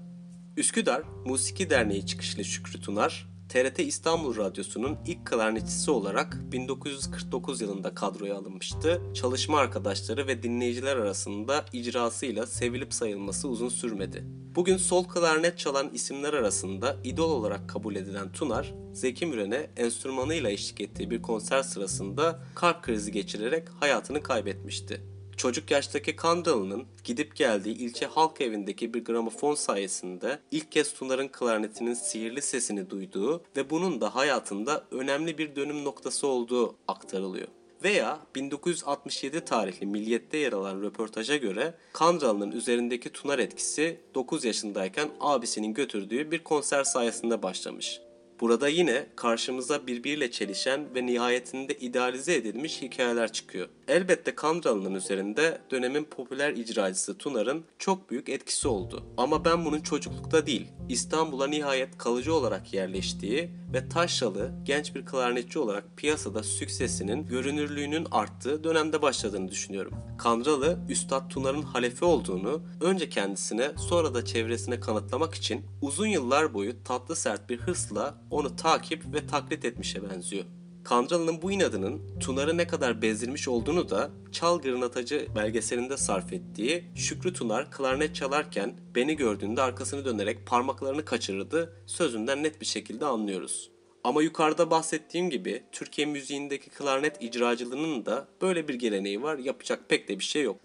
Üsküdar 0.56 1.02
Musiki 1.26 1.70
Derneği 1.70 2.06
çıkışlı 2.06 2.44
Şükrü 2.44 2.80
Tunar, 2.80 3.29
TRT 3.50 3.78
İstanbul 3.78 4.36
Radyosu'nun 4.36 4.98
ilk 5.06 5.26
klarnetçisi 5.26 5.90
olarak 5.90 6.38
1949 6.52 7.60
yılında 7.60 7.94
kadroya 7.94 8.36
alınmıştı. 8.36 9.02
Çalışma 9.14 9.58
arkadaşları 9.58 10.26
ve 10.26 10.42
dinleyiciler 10.42 10.96
arasında 10.96 11.64
icrasıyla 11.72 12.46
sevilip 12.46 12.94
sayılması 12.94 13.48
uzun 13.48 13.68
sürmedi. 13.68 14.24
Bugün 14.54 14.76
sol 14.76 15.04
klarnet 15.04 15.58
çalan 15.58 15.90
isimler 15.94 16.34
arasında 16.34 16.96
idol 17.04 17.30
olarak 17.30 17.68
kabul 17.68 17.96
edilen 17.96 18.32
Tunar, 18.32 18.74
Zeki 18.92 19.26
Müren'e 19.26 19.70
enstrümanıyla 19.76 20.50
eşlik 20.50 20.80
ettiği 20.80 21.10
bir 21.10 21.22
konser 21.22 21.62
sırasında 21.62 22.42
kalp 22.54 22.82
krizi 22.82 23.12
geçirerek 23.12 23.68
hayatını 23.80 24.22
kaybetmişti. 24.22 25.00
Çocuk 25.40 25.70
yaştaki 25.70 26.16
Kandralı'nın 26.16 26.84
gidip 27.04 27.36
geldiği 27.36 27.74
ilçe 27.74 28.06
halk 28.06 28.40
evindeki 28.40 28.94
bir 28.94 29.04
gramofon 29.04 29.54
sayesinde 29.54 30.38
ilk 30.50 30.72
kez 30.72 30.94
Tunar'ın 30.94 31.28
klarnetinin 31.28 31.94
sihirli 31.94 32.42
sesini 32.42 32.90
duyduğu 32.90 33.42
ve 33.56 33.70
bunun 33.70 34.00
da 34.00 34.14
hayatında 34.14 34.84
önemli 34.90 35.38
bir 35.38 35.56
dönüm 35.56 35.84
noktası 35.84 36.26
olduğu 36.26 36.76
aktarılıyor. 36.88 37.48
Veya 37.84 38.18
1967 38.34 39.44
tarihli 39.44 39.86
Milliyet'te 39.86 40.38
yer 40.38 40.52
alan 40.52 40.82
röportaja 40.82 41.36
göre 41.36 41.74
Kandralı'nın 41.92 42.52
üzerindeki 42.52 43.10
Tunar 43.10 43.38
etkisi 43.38 44.00
9 44.14 44.44
yaşındayken 44.44 45.08
abisinin 45.20 45.74
götürdüğü 45.74 46.30
bir 46.30 46.44
konser 46.44 46.84
sayesinde 46.84 47.42
başlamış. 47.42 48.00
Burada 48.40 48.68
yine 48.68 49.06
karşımıza 49.16 49.86
birbiriyle 49.86 50.30
çelişen 50.30 50.94
ve 50.94 51.06
nihayetinde 51.06 51.74
idealize 51.74 52.34
edilmiş 52.34 52.82
hikayeler 52.82 53.32
çıkıyor. 53.32 53.68
Elbette 53.88 54.34
Kandralı'nın 54.34 54.94
üzerinde 54.94 55.60
dönemin 55.70 56.04
popüler 56.04 56.52
icracısı 56.52 57.18
Tunar'ın 57.18 57.64
çok 57.78 58.10
büyük 58.10 58.28
etkisi 58.28 58.68
oldu. 58.68 59.04
Ama 59.16 59.44
ben 59.44 59.64
bunun 59.64 59.80
çocuklukta 59.80 60.46
değil, 60.46 60.68
İstanbul'a 60.88 61.46
nihayet 61.46 61.98
kalıcı 61.98 62.34
olarak 62.34 62.74
yerleştiği 62.74 63.50
ve 63.72 63.88
taşralı 63.88 64.52
genç 64.64 64.94
bir 64.94 65.06
klarnetçi 65.06 65.58
olarak 65.58 65.84
piyasada 65.96 66.42
süksesinin, 66.42 67.26
görünürlüğünün 67.26 68.06
arttığı 68.10 68.64
dönemde 68.64 69.02
başladığını 69.02 69.50
düşünüyorum. 69.50 69.92
Kandralı, 70.18 70.78
Üstad 70.88 71.30
Tunar'ın 71.30 71.62
halefi 71.62 72.04
olduğunu 72.04 72.62
önce 72.80 73.08
kendisine 73.08 73.70
sonra 73.88 74.14
da 74.14 74.24
çevresine 74.24 74.80
kanıtlamak 74.80 75.34
için 75.34 75.64
uzun 75.82 76.06
yıllar 76.06 76.54
boyu 76.54 76.84
tatlı 76.84 77.16
sert 77.16 77.50
bir 77.50 77.58
hırsla 77.58 78.14
onu 78.30 78.56
takip 78.56 79.14
ve 79.14 79.26
taklit 79.26 79.64
etmişe 79.64 80.10
benziyor. 80.10 80.44
Kandralı'nın 80.84 81.42
bu 81.42 81.52
inadının 81.52 82.18
Tunar'ı 82.20 82.56
ne 82.56 82.66
kadar 82.66 83.02
bezdirmiş 83.02 83.48
olduğunu 83.48 83.90
da 83.90 84.10
Çal 84.32 84.60
Gırnatacı 84.60 85.26
belgeselinde 85.36 85.96
sarf 85.96 86.32
ettiği 86.32 86.84
Şükrü 86.94 87.32
Tunar 87.32 87.70
klarnet 87.70 88.14
çalarken 88.14 88.74
beni 88.94 89.16
gördüğünde 89.16 89.62
arkasını 89.62 90.04
dönerek 90.04 90.46
parmaklarını 90.46 91.04
kaçırırdı 91.04 91.72
sözünden 91.86 92.42
net 92.42 92.60
bir 92.60 92.66
şekilde 92.66 93.06
anlıyoruz. 93.06 93.70
Ama 94.04 94.22
yukarıda 94.22 94.70
bahsettiğim 94.70 95.30
gibi 95.30 95.62
Türkiye 95.72 96.06
müziğindeki 96.06 96.70
klarnet 96.70 97.22
icracılığının 97.22 98.06
da 98.06 98.28
böyle 98.42 98.68
bir 98.68 98.74
geleneği 98.74 99.22
var 99.22 99.38
yapacak 99.38 99.88
pek 99.88 100.08
de 100.08 100.18
bir 100.18 100.24
şey 100.24 100.42
yok. 100.42 100.56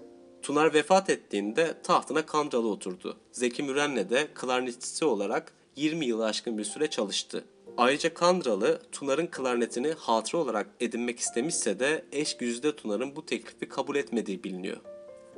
Tunar 0.41 0.74
vefat 0.74 1.10
ettiğinde 1.10 1.81
tahtına 1.84 2.25
Kandralı 2.25 2.67
oturdu. 2.67 3.17
Zeki 3.31 3.63
Müren'le 3.63 4.10
de 4.10 4.27
klarnetçisi 4.34 5.05
olarak 5.05 5.53
20 5.75 6.05
yılı 6.05 6.25
aşkın 6.25 6.57
bir 6.57 6.63
süre 6.63 6.89
çalıştı. 6.89 7.45
Ayrıca 7.77 8.13
Kandralı 8.13 8.82
Tunar'ın 8.91 9.27
klarnetini 9.27 9.91
hatıra 9.91 10.41
olarak 10.41 10.67
edinmek 10.79 11.20
istemişse 11.20 11.79
de 11.79 12.05
eş 12.12 12.38
güzde 12.38 12.75
Tunar'ın 12.75 13.15
bu 13.15 13.25
teklifi 13.25 13.70
kabul 13.70 13.96
etmediği 13.96 14.44
biliniyor. 14.44 14.77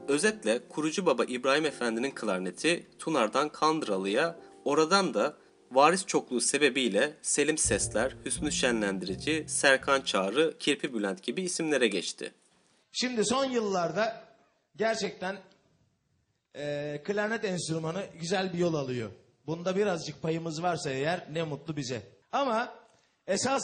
Özetle 0.07 0.67
kurucu 0.69 1.05
baba 1.05 1.25
İbrahim 1.25 1.65
Efendi'nin 1.65 2.11
klarneti 2.11 2.87
Tunar'dan 2.99 3.49
Kandralı'ya, 3.49 4.39
oradan 4.65 5.13
da 5.13 5.37
varis 5.71 6.05
çokluğu 6.05 6.41
sebebiyle 6.41 7.13
Selim 7.21 7.57
Sesler, 7.57 8.15
Hüsnü 8.25 8.51
Şenlendirici, 8.51 9.45
Serkan 9.47 10.01
Çağrı, 10.01 10.57
Kirpi 10.59 10.93
Bülent 10.93 11.23
gibi 11.23 11.41
isimlere 11.41 11.87
geçti. 11.87 12.33
Şimdi 12.91 13.25
son 13.25 13.45
yıllarda 13.45 14.23
gerçekten 14.75 15.37
eee 16.55 17.01
klarnet 17.03 17.45
enstrümanı 17.45 18.03
güzel 18.19 18.53
bir 18.53 18.57
yol 18.57 18.73
alıyor. 18.73 19.11
Bunda 19.47 19.75
birazcık 19.75 20.21
payımız 20.21 20.63
varsa 20.63 20.89
eğer 20.89 21.27
ne 21.31 21.43
mutlu 21.43 21.77
bize. 21.77 22.16
Ama 22.31 22.73
esas 23.27 23.61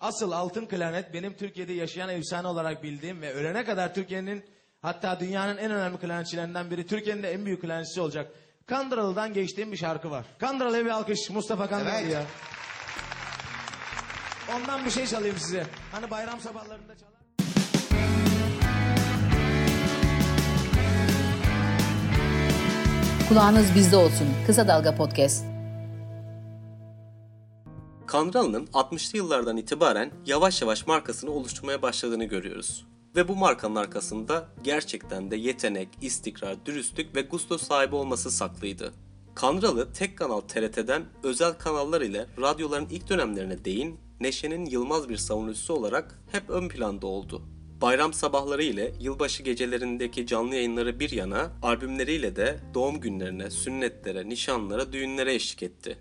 asıl 0.00 0.32
altın 0.32 0.66
klarnet 0.66 1.12
benim 1.14 1.36
Türkiye'de 1.36 1.72
yaşayan 1.72 2.08
efsane 2.08 2.48
olarak 2.48 2.82
bildiğim 2.82 3.22
ve 3.22 3.32
ölene 3.34 3.64
kadar 3.64 3.94
Türkiye'nin 3.94 4.44
hatta 4.82 5.20
dünyanın 5.20 5.56
en 5.56 5.70
önemli 5.70 5.98
klarnetçilerinden 5.98 6.70
biri. 6.70 6.86
Türkiye'nin 6.86 7.22
de 7.22 7.32
en 7.32 7.46
büyük 7.46 7.62
klarnetçisi 7.62 8.00
olacak. 8.00 8.32
Kandıralı'dan 8.66 9.32
geçtiğim 9.34 9.72
bir 9.72 9.76
şarkı 9.76 10.10
var. 10.10 10.26
Kandıralı'ya 10.38 10.84
bir 10.84 10.90
alkış 10.90 11.30
Mustafa 11.30 11.68
Kandıralı 11.68 12.00
Evet. 12.00 12.12
ya. 12.12 12.22
Ondan 14.56 14.84
bir 14.84 14.90
şey 14.90 15.06
çalayım 15.06 15.36
size. 15.38 15.66
Hani 15.92 16.10
bayram 16.10 16.40
sabahlarında 16.40 16.96
çalar. 16.98 17.12
Kulağınız 23.28 23.74
bizde 23.74 23.96
olsun. 23.96 24.28
Kısa 24.46 24.68
Dalga 24.68 24.94
Podcast. 24.94 25.55
Kandıralı'nın 28.06 28.66
60'lı 28.66 29.18
yıllardan 29.18 29.56
itibaren 29.56 30.10
yavaş 30.26 30.62
yavaş 30.62 30.86
markasını 30.86 31.30
oluşturmaya 31.30 31.82
başladığını 31.82 32.24
görüyoruz. 32.24 32.86
Ve 33.16 33.28
bu 33.28 33.36
markanın 33.36 33.76
arkasında 33.76 34.48
gerçekten 34.64 35.30
de 35.30 35.36
yetenek, 35.36 35.88
istikrar, 36.00 36.66
dürüstlük 36.66 37.16
ve 37.16 37.22
gusto 37.22 37.58
sahibi 37.58 37.94
olması 37.94 38.30
saklıydı. 38.30 38.92
Kandıralı 39.34 39.92
tek 39.92 40.18
kanal 40.18 40.40
TRT'den 40.40 41.04
özel 41.22 41.52
kanallar 41.52 42.00
ile 42.00 42.26
radyoların 42.40 42.88
ilk 42.90 43.08
dönemlerine 43.08 43.64
değin, 43.64 44.00
Neşe'nin 44.20 44.66
yılmaz 44.66 45.08
bir 45.08 45.16
savunucusu 45.16 45.74
olarak 45.74 46.18
hep 46.32 46.50
ön 46.50 46.68
planda 46.68 47.06
oldu. 47.06 47.42
Bayram 47.80 48.12
sabahları 48.12 48.62
ile 48.62 48.92
yılbaşı 49.00 49.42
gecelerindeki 49.42 50.26
canlı 50.26 50.54
yayınları 50.54 51.00
bir 51.00 51.10
yana, 51.10 51.50
albümleriyle 51.62 52.36
de 52.36 52.58
doğum 52.74 53.00
günlerine, 53.00 53.50
sünnetlere, 53.50 54.28
nişanlara, 54.28 54.92
düğünlere 54.92 55.34
eşlik 55.34 55.62
etti. 55.62 55.98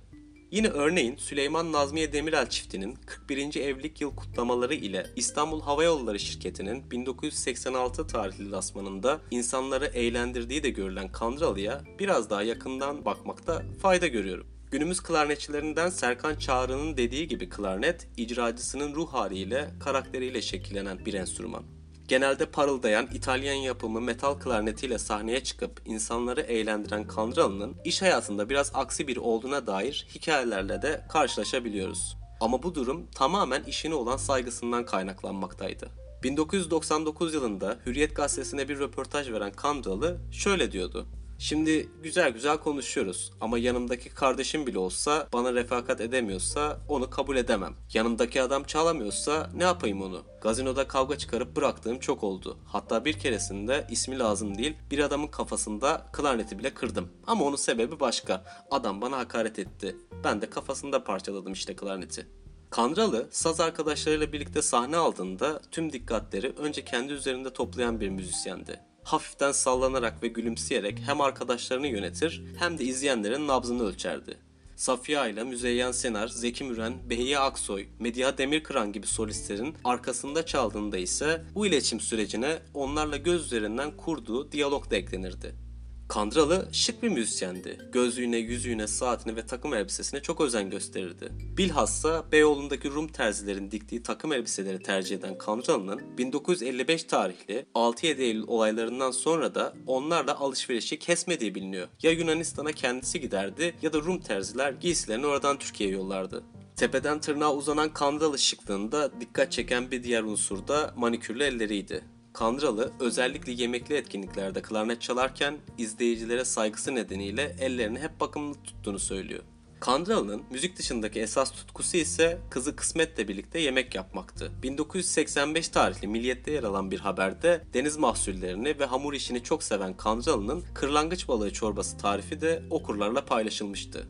Yine 0.55 0.67
örneğin 0.67 1.15
Süleyman 1.15 1.71
Nazmiye 1.71 2.13
Demirel 2.13 2.49
çiftinin 2.49 2.97
41. 3.05 3.55
evlilik 3.55 4.01
yıl 4.01 4.15
kutlamaları 4.15 4.73
ile 4.73 5.05
İstanbul 5.15 5.61
Hava 5.61 5.83
Yolları 5.83 6.19
şirketinin 6.19 6.91
1986 6.91 8.07
tarihli 8.07 8.51
lasmanında 8.51 9.21
insanları 9.31 9.85
eğlendirdiği 9.85 10.63
de 10.63 10.69
görülen 10.69 11.11
Kandıralı'ya 11.11 11.81
biraz 11.99 12.29
daha 12.29 12.43
yakından 12.43 13.05
bakmakta 13.05 13.63
fayda 13.81 14.07
görüyorum. 14.07 14.47
Günümüz 14.71 14.99
klarnetçilerinden 14.99 15.89
Serkan 15.89 16.35
Çağrı'nın 16.35 16.97
dediği 16.97 17.27
gibi 17.27 17.49
klarnet, 17.49 18.07
icracısının 18.17 18.95
ruh 18.95 19.13
haliyle, 19.13 19.69
karakteriyle 19.79 20.41
şekillenen 20.41 21.05
bir 21.05 21.13
enstrüman. 21.13 21.63
Genelde 22.07 22.45
parıldayan 22.45 23.07
İtalyan 23.13 23.53
yapımı 23.53 24.01
metal 24.01 24.33
klarnetiyle 24.33 24.97
sahneye 24.97 25.43
çıkıp 25.43 25.81
insanları 25.85 26.41
eğlendiren 26.41 27.07
Kandıralı'nın 27.07 27.75
iş 27.85 28.01
hayatında 28.01 28.49
biraz 28.49 28.71
aksi 28.73 29.07
bir 29.07 29.17
olduğuna 29.17 29.67
dair 29.67 30.07
hikayelerle 30.15 30.81
de 30.81 31.05
karşılaşabiliyoruz. 31.09 32.17
Ama 32.41 32.63
bu 32.63 32.75
durum 32.75 33.07
tamamen 33.15 33.63
işine 33.63 33.95
olan 33.95 34.17
saygısından 34.17 34.85
kaynaklanmaktaydı. 34.85 35.89
1999 36.23 37.33
yılında 37.33 37.79
Hürriyet 37.85 38.15
gazetesine 38.15 38.69
bir 38.69 38.79
röportaj 38.79 39.31
veren 39.31 39.51
Kandıralı 39.51 40.17
şöyle 40.31 40.71
diyordu. 40.71 41.07
Şimdi 41.39 41.89
güzel 42.03 42.31
güzel 42.31 42.57
konuşuyoruz 42.57 43.31
ama 43.41 43.57
yanımdaki 43.57 44.09
kardeşim 44.09 44.67
bile 44.67 44.79
olsa 44.79 45.27
bana 45.33 45.53
refakat 45.53 46.01
edemiyorsa 46.01 46.79
onu 46.89 47.09
kabul 47.09 47.37
edemem. 47.37 47.75
Yanımdaki 47.93 48.41
adam 48.41 48.63
çalamıyorsa 48.63 49.49
ne 49.55 49.63
yapayım 49.63 50.01
onu? 50.01 50.23
Gazinoda 50.41 50.87
kavga 50.87 51.17
çıkarıp 51.17 51.55
bıraktığım 51.55 51.99
çok 51.99 52.23
oldu. 52.23 52.57
Hatta 52.65 53.05
bir 53.05 53.13
keresinde 53.13 53.87
ismi 53.89 54.19
lazım 54.19 54.57
değil 54.57 54.75
bir 54.91 54.99
adamın 54.99 55.27
kafasında 55.27 56.05
klarneti 56.13 56.59
bile 56.59 56.73
kırdım. 56.73 57.09
Ama 57.27 57.45
onun 57.45 57.55
sebebi 57.55 57.99
başka. 57.99 58.43
Adam 58.71 59.01
bana 59.01 59.17
hakaret 59.17 59.59
etti. 59.59 59.95
Ben 60.23 60.41
de 60.41 60.49
kafasında 60.49 61.03
parçaladım 61.03 61.53
işte 61.53 61.75
klarneti. 61.75 62.27
Kandralı, 62.69 63.27
saz 63.31 63.59
arkadaşlarıyla 63.59 64.33
birlikte 64.33 64.61
sahne 64.61 64.97
aldığında 64.97 65.61
tüm 65.71 65.93
dikkatleri 65.93 66.53
önce 66.57 66.85
kendi 66.85 67.13
üzerinde 67.13 67.53
toplayan 67.53 67.99
bir 67.99 68.09
müzisyendi. 68.09 68.79
Hafiften 69.05 69.51
sallanarak 69.51 70.23
ve 70.23 70.27
gülümseyerek 70.27 70.99
hem 71.05 71.21
arkadaşlarını 71.21 71.87
yönetir 71.87 72.43
hem 72.59 72.77
de 72.77 72.83
izleyenlerin 72.83 73.47
nabzını 73.47 73.83
ölçerdi. 73.83 74.37
Safiye 74.75 75.31
ile 75.31 75.43
Müzeyyen 75.43 75.91
Senar, 75.91 76.27
Zeki 76.27 76.63
Müren, 76.63 76.93
Behiye 77.09 77.39
Aksoy, 77.39 77.87
Medya 77.99 78.37
Demirkıran 78.37 78.91
gibi 78.91 79.07
solistlerin 79.07 79.75
arkasında 79.83 80.45
çaldığında 80.45 80.97
ise 80.97 81.43
bu 81.55 81.67
iletişim 81.67 81.99
sürecine 81.99 82.59
onlarla 82.73 83.17
göz 83.17 83.45
üzerinden 83.45 83.97
kurduğu 83.97 84.51
diyalog 84.51 84.91
da 84.91 84.95
eklenirdi. 84.95 85.64
Kandralı 86.07 86.69
şık 86.71 87.03
bir 87.03 87.09
müzisyendi. 87.09 87.77
Gözlüğüne, 87.91 88.37
yüzüğüne, 88.37 88.87
saatine 88.87 89.35
ve 89.35 89.45
takım 89.45 89.73
elbisesine 89.73 90.21
çok 90.21 90.41
özen 90.41 90.69
gösterirdi. 90.69 91.31
Bilhassa 91.57 92.31
Beyoğlu'ndaki 92.31 92.91
Rum 92.91 93.07
terzilerin 93.07 93.71
diktiği 93.71 94.03
takım 94.03 94.33
elbiseleri 94.33 94.83
tercih 94.83 95.17
eden 95.17 95.37
Kandralı'nın 95.37 96.17
1955 96.17 97.03
tarihli 97.03 97.65
6-7 97.75 98.21
Eylül 98.21 98.43
olaylarından 98.47 99.11
sonra 99.11 99.55
da 99.55 99.73
onlarla 99.87 100.39
alışverişi 100.39 100.99
kesmediği 100.99 101.55
biliniyor. 101.55 101.87
Ya 102.01 102.11
Yunanistan'a 102.11 102.71
kendisi 102.71 103.21
giderdi 103.21 103.75
ya 103.81 103.93
da 103.93 103.97
Rum 103.97 104.19
terziler 104.19 104.71
giysilerini 104.71 105.25
oradan 105.25 105.57
Türkiye'ye 105.57 105.95
yollardı. 105.95 106.43
Tepeden 106.75 107.19
tırnağa 107.19 107.53
uzanan 107.53 107.93
kandıralı 107.93 108.39
şıklığında 108.39 109.21
dikkat 109.21 109.51
çeken 109.51 109.91
bir 109.91 110.03
diğer 110.03 110.23
unsur 110.23 110.67
da 110.67 110.93
manikürlü 110.97 111.43
elleriydi. 111.43 112.14
Kandıralı 112.35 112.91
özellikle 112.99 113.51
yemekli 113.51 113.95
etkinliklerde 113.95 114.61
klarnet 114.61 115.01
çalarken 115.01 115.57
izleyicilere 115.77 116.45
saygısı 116.45 116.95
nedeniyle 116.95 117.55
ellerini 117.59 117.99
hep 117.99 118.19
bakımlı 118.19 118.55
tuttuğunu 118.63 118.99
söylüyor. 118.99 119.43
Kandıralı'nın 119.79 120.43
müzik 120.51 120.77
dışındaki 120.77 121.19
esas 121.19 121.51
tutkusu 121.51 121.97
ise 121.97 122.37
kızı 122.49 122.75
Kısmet'le 122.75 123.27
birlikte 123.27 123.59
yemek 123.59 123.95
yapmaktı. 123.95 124.51
1985 124.63 125.69
tarihli 125.69 126.07
Milliyet'te 126.07 126.51
yer 126.51 126.63
alan 126.63 126.91
bir 126.91 126.99
haberde 126.99 127.61
deniz 127.73 127.97
mahsullerini 127.97 128.79
ve 128.79 128.85
hamur 128.85 129.13
işini 129.13 129.43
çok 129.43 129.63
seven 129.63 129.97
Kandıralı'nın 129.97 130.63
kırlangıç 130.73 131.27
balığı 131.27 131.53
çorbası 131.53 131.97
tarifi 131.97 132.41
de 132.41 132.63
okurlarla 132.69 133.25
paylaşılmıştı. 133.25 134.07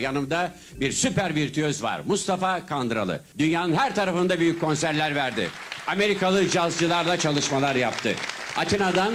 Yanımda 0.00 0.54
bir 0.80 0.92
süper 0.92 1.34
virtüöz 1.34 1.82
var. 1.82 2.00
Mustafa 2.06 2.66
Kandıralı. 2.66 3.20
Dünyanın 3.38 3.74
her 3.74 3.94
tarafında 3.94 4.40
büyük 4.40 4.60
konserler 4.60 5.14
verdi. 5.14 5.50
Amerikalı 5.86 6.48
cazcılarla 6.48 7.16
çalışmalar 7.16 7.74
yaptı. 7.74 8.14
Atina'dan 8.56 9.14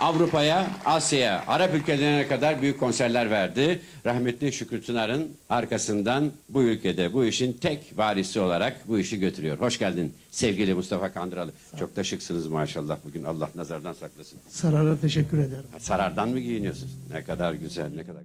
Avrupa'ya, 0.00 0.66
Asya'ya, 0.84 1.44
Arap 1.46 1.74
ülkelerine 1.74 2.28
kadar 2.28 2.62
büyük 2.62 2.80
konserler 2.80 3.30
verdi. 3.30 3.80
Rahmetli 4.06 4.52
Şükrü 4.52 4.82
Tınar'ın 4.82 5.28
arkasından 5.50 6.30
bu 6.48 6.62
ülkede 6.62 7.12
bu 7.12 7.24
işin 7.24 7.52
tek 7.52 7.92
varisi 7.96 8.40
olarak 8.40 8.88
bu 8.88 8.98
işi 8.98 9.18
götürüyor. 9.20 9.58
Hoş 9.58 9.78
geldin 9.78 10.14
sevgili 10.30 10.74
Mustafa 10.74 11.12
Kandıralı. 11.12 11.52
Çok 11.78 11.96
da 11.96 12.04
şıksınız 12.04 12.46
maşallah 12.46 12.98
bugün. 13.04 13.24
Allah 13.24 13.48
nazardan 13.54 13.92
saklasın. 13.92 14.38
Sarar'a 14.48 15.00
teşekkür 15.00 15.38
ederim. 15.38 15.64
Sarardan 15.78 16.28
mı 16.28 16.38
giyiniyorsun? 16.40 16.90
Ne 17.12 17.24
kadar 17.24 17.54
güzel, 17.54 17.90
ne 17.96 18.04
kadar 18.04 18.22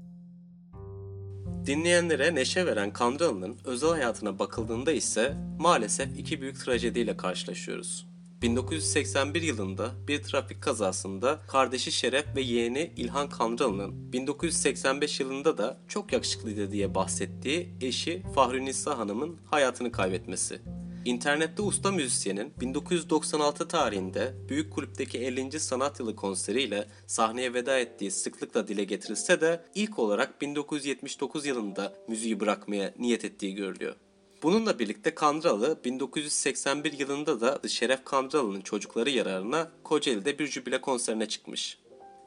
Dinleyenlere 1.65 2.35
neşe 2.35 2.65
veren 2.65 2.93
Kandıralı'nın 2.93 3.57
özel 3.65 3.89
hayatına 3.89 4.39
bakıldığında 4.39 4.91
ise 4.91 5.37
maalesef 5.59 6.19
iki 6.19 6.41
büyük 6.41 6.59
trajediyle 6.59 7.17
karşılaşıyoruz. 7.17 8.07
1981 8.41 9.41
yılında 9.41 9.91
bir 10.07 10.23
trafik 10.23 10.61
kazasında 10.61 11.39
kardeşi 11.47 11.91
Şeref 11.91 12.25
ve 12.35 12.41
yeğeni 12.41 12.91
İlhan 12.97 13.29
Kandıralı'nın 13.29 14.13
1985 14.13 15.19
yılında 15.19 15.57
da 15.57 15.77
çok 15.87 16.13
yakışıklıydı 16.13 16.71
diye 16.71 16.95
bahsettiği 16.95 17.69
eşi 17.81 18.23
Fahrünisa 18.35 18.97
Hanım'ın 18.97 19.37
hayatını 19.51 19.91
kaybetmesi. 19.91 20.61
İnternette 21.05 21.61
usta 21.61 21.91
müzisyenin 21.91 22.53
1996 22.59 23.67
tarihinde 23.67 24.33
Büyük 24.49 24.73
Kulüp'teki 24.73 25.17
50. 25.17 25.59
Sanat 25.59 25.99
Yılı 25.99 26.15
konseriyle 26.15 26.87
sahneye 27.07 27.53
veda 27.53 27.79
ettiği 27.79 28.11
sıklıkla 28.11 28.67
dile 28.67 28.83
getirilse 28.83 29.41
de 29.41 29.65
ilk 29.75 29.99
olarak 29.99 30.41
1979 30.41 31.45
yılında 31.45 31.93
müziği 32.07 32.39
bırakmaya 32.39 32.93
niyet 32.99 33.25
ettiği 33.25 33.55
görülüyor. 33.55 33.95
Bununla 34.43 34.79
birlikte 34.79 35.15
Kandıralı 35.15 35.79
1981 35.85 36.99
yılında 36.99 37.41
da 37.41 37.67
Şeref 37.67 38.05
Kandıralı'nın 38.05 38.61
çocukları 38.61 39.09
yararına 39.09 39.71
Kocaeli'de 39.83 40.39
bir 40.39 40.47
jübile 40.47 40.81
konserine 40.81 41.27
çıkmış. 41.27 41.79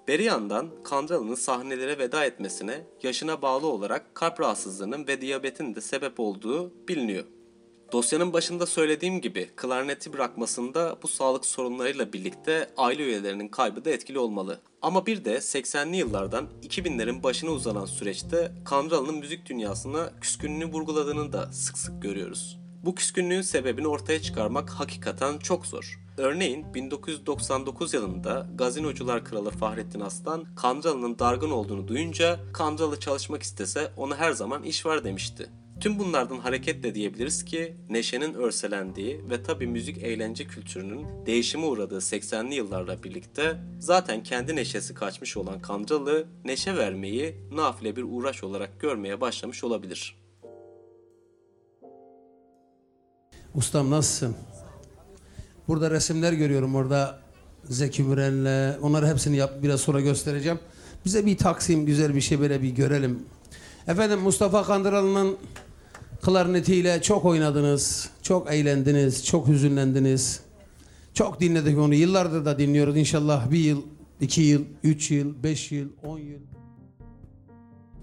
Beri 0.09 0.25
yandan 0.25 0.71
Kandıralı'nın 0.85 1.35
sahnelere 1.35 1.99
veda 1.99 2.25
etmesine 2.25 2.87
yaşına 3.03 3.43
bağlı 3.43 3.67
olarak 3.67 4.15
kalp 4.15 4.41
rahatsızlığının 4.41 5.07
ve 5.07 5.21
diyabetin 5.21 5.75
de 5.75 5.81
sebep 5.81 6.21
olduğu 6.21 6.73
biliniyor. 6.89 7.25
Dosyanın 7.93 8.33
başında 8.33 8.67
söylediğim 8.67 9.21
gibi 9.21 9.51
klarneti 9.57 10.13
bırakmasında 10.13 10.99
bu 11.03 11.09
sağlık 11.09 11.47
sorunlarıyla 11.47 12.13
birlikte 12.13 12.71
aile 12.77 13.05
üyelerinin 13.05 13.49
kaybı 13.49 13.85
da 13.85 13.91
etkili 13.91 14.19
olmalı. 14.19 14.61
Ama 14.83 15.07
bir 15.07 15.25
de 15.25 15.37
80'li 15.37 15.97
yıllardan 15.97 16.49
2000'lerin 16.63 17.23
başına 17.23 17.51
uzanan 17.51 17.85
süreçte 17.85 18.53
Kandıralı'nın 18.65 19.15
müzik 19.15 19.47
dünyasına 19.47 20.11
küskünlüğünü 20.21 20.73
vurguladığını 20.73 21.33
da 21.33 21.53
sık 21.53 21.79
sık 21.79 22.03
görüyoruz. 22.03 22.59
Bu 22.85 22.95
küskünlüğün 22.95 23.41
sebebini 23.41 23.89
ortaya 23.89 24.23
çıkarmak 24.23 24.71
hakikaten 24.71 25.39
çok 25.39 25.67
zor. 25.67 26.01
Örneğin 26.17 26.75
1999 26.75 27.95
yılında 27.95 28.47
gazinocular 28.55 29.25
kralı 29.25 29.51
Fahrettin 29.51 30.01
Aslan 30.01 30.45
Kandıralı'nın 30.57 31.19
dargın 31.19 31.51
olduğunu 31.51 31.89
duyunca 31.89 32.41
Kandıralı 32.53 33.01
çalışmak 33.01 33.43
istese 33.43 33.93
ona 33.97 34.17
her 34.17 34.33
zaman 34.33 34.63
iş 34.63 34.87
var 34.87 35.05
demişti. 35.05 35.51
Tüm 35.81 35.99
bunlardan 35.99 36.39
hareketle 36.39 36.95
diyebiliriz 36.95 37.45
ki 37.45 37.77
neşenin 37.91 38.35
örselendiği 38.35 39.21
ve 39.31 39.43
tabi 39.43 39.67
müzik 39.67 39.99
eğlence 39.99 40.47
kültürünün 40.47 41.27
değişime 41.27 41.67
uğradığı 41.67 41.99
80'li 41.99 42.55
yıllarla 42.55 43.03
birlikte 43.03 43.57
zaten 43.79 44.23
kendi 44.23 44.57
neşesi 44.57 44.95
kaçmış 44.95 45.37
olan 45.37 45.63
Kandıralı 45.63 46.27
neşe 46.45 46.77
vermeyi 46.77 47.37
nafile 47.53 47.97
bir 47.97 48.03
uğraş 48.03 48.45
olarak 48.45 48.81
görmeye 48.81 49.21
başlamış 49.21 49.65
olabilir. 49.65 50.19
Ustam 53.55 53.91
nasılsın? 53.91 54.37
Burada 55.69 55.91
resimler 55.91 56.33
görüyorum 56.33 56.75
orada 56.75 57.21
Zeki 57.65 58.03
Müren'le. 58.03 58.79
Onları 58.83 59.07
hepsini 59.07 59.37
yap 59.37 59.53
biraz 59.63 59.81
sonra 59.81 60.01
göstereceğim. 60.01 60.59
Bize 61.05 61.27
bir 61.27 61.39
taksim 61.39 61.87
güzel 61.87 62.15
bir 62.15 62.21
şey 62.21 62.41
böyle 62.41 62.63
bir 62.63 62.71
görelim. 62.71 63.27
Efendim 63.89 64.21
Mustafa 64.21 64.65
Kandıralı'nın 64.65 65.37
klarnetiyle 66.23 67.03
çok 67.03 67.25
oynadınız. 67.25 68.11
Çok 68.23 68.55
eğlendiniz. 68.55 69.27
Çok 69.27 69.49
hüzünlendiniz. 69.49 70.41
Çok 71.15 71.41
dinledik 71.41 71.79
onu. 71.79 71.95
Yıllardır 71.95 72.45
da 72.45 72.59
dinliyoruz. 72.59 72.97
İnşallah 72.97 73.51
bir 73.51 73.59
yıl, 73.59 73.83
iki 74.21 74.41
yıl, 74.41 74.65
üç 74.85 75.11
yıl, 75.11 75.43
beş 75.43 75.73
yıl, 75.73 75.89
on 76.05 76.19
yıl. 76.19 76.41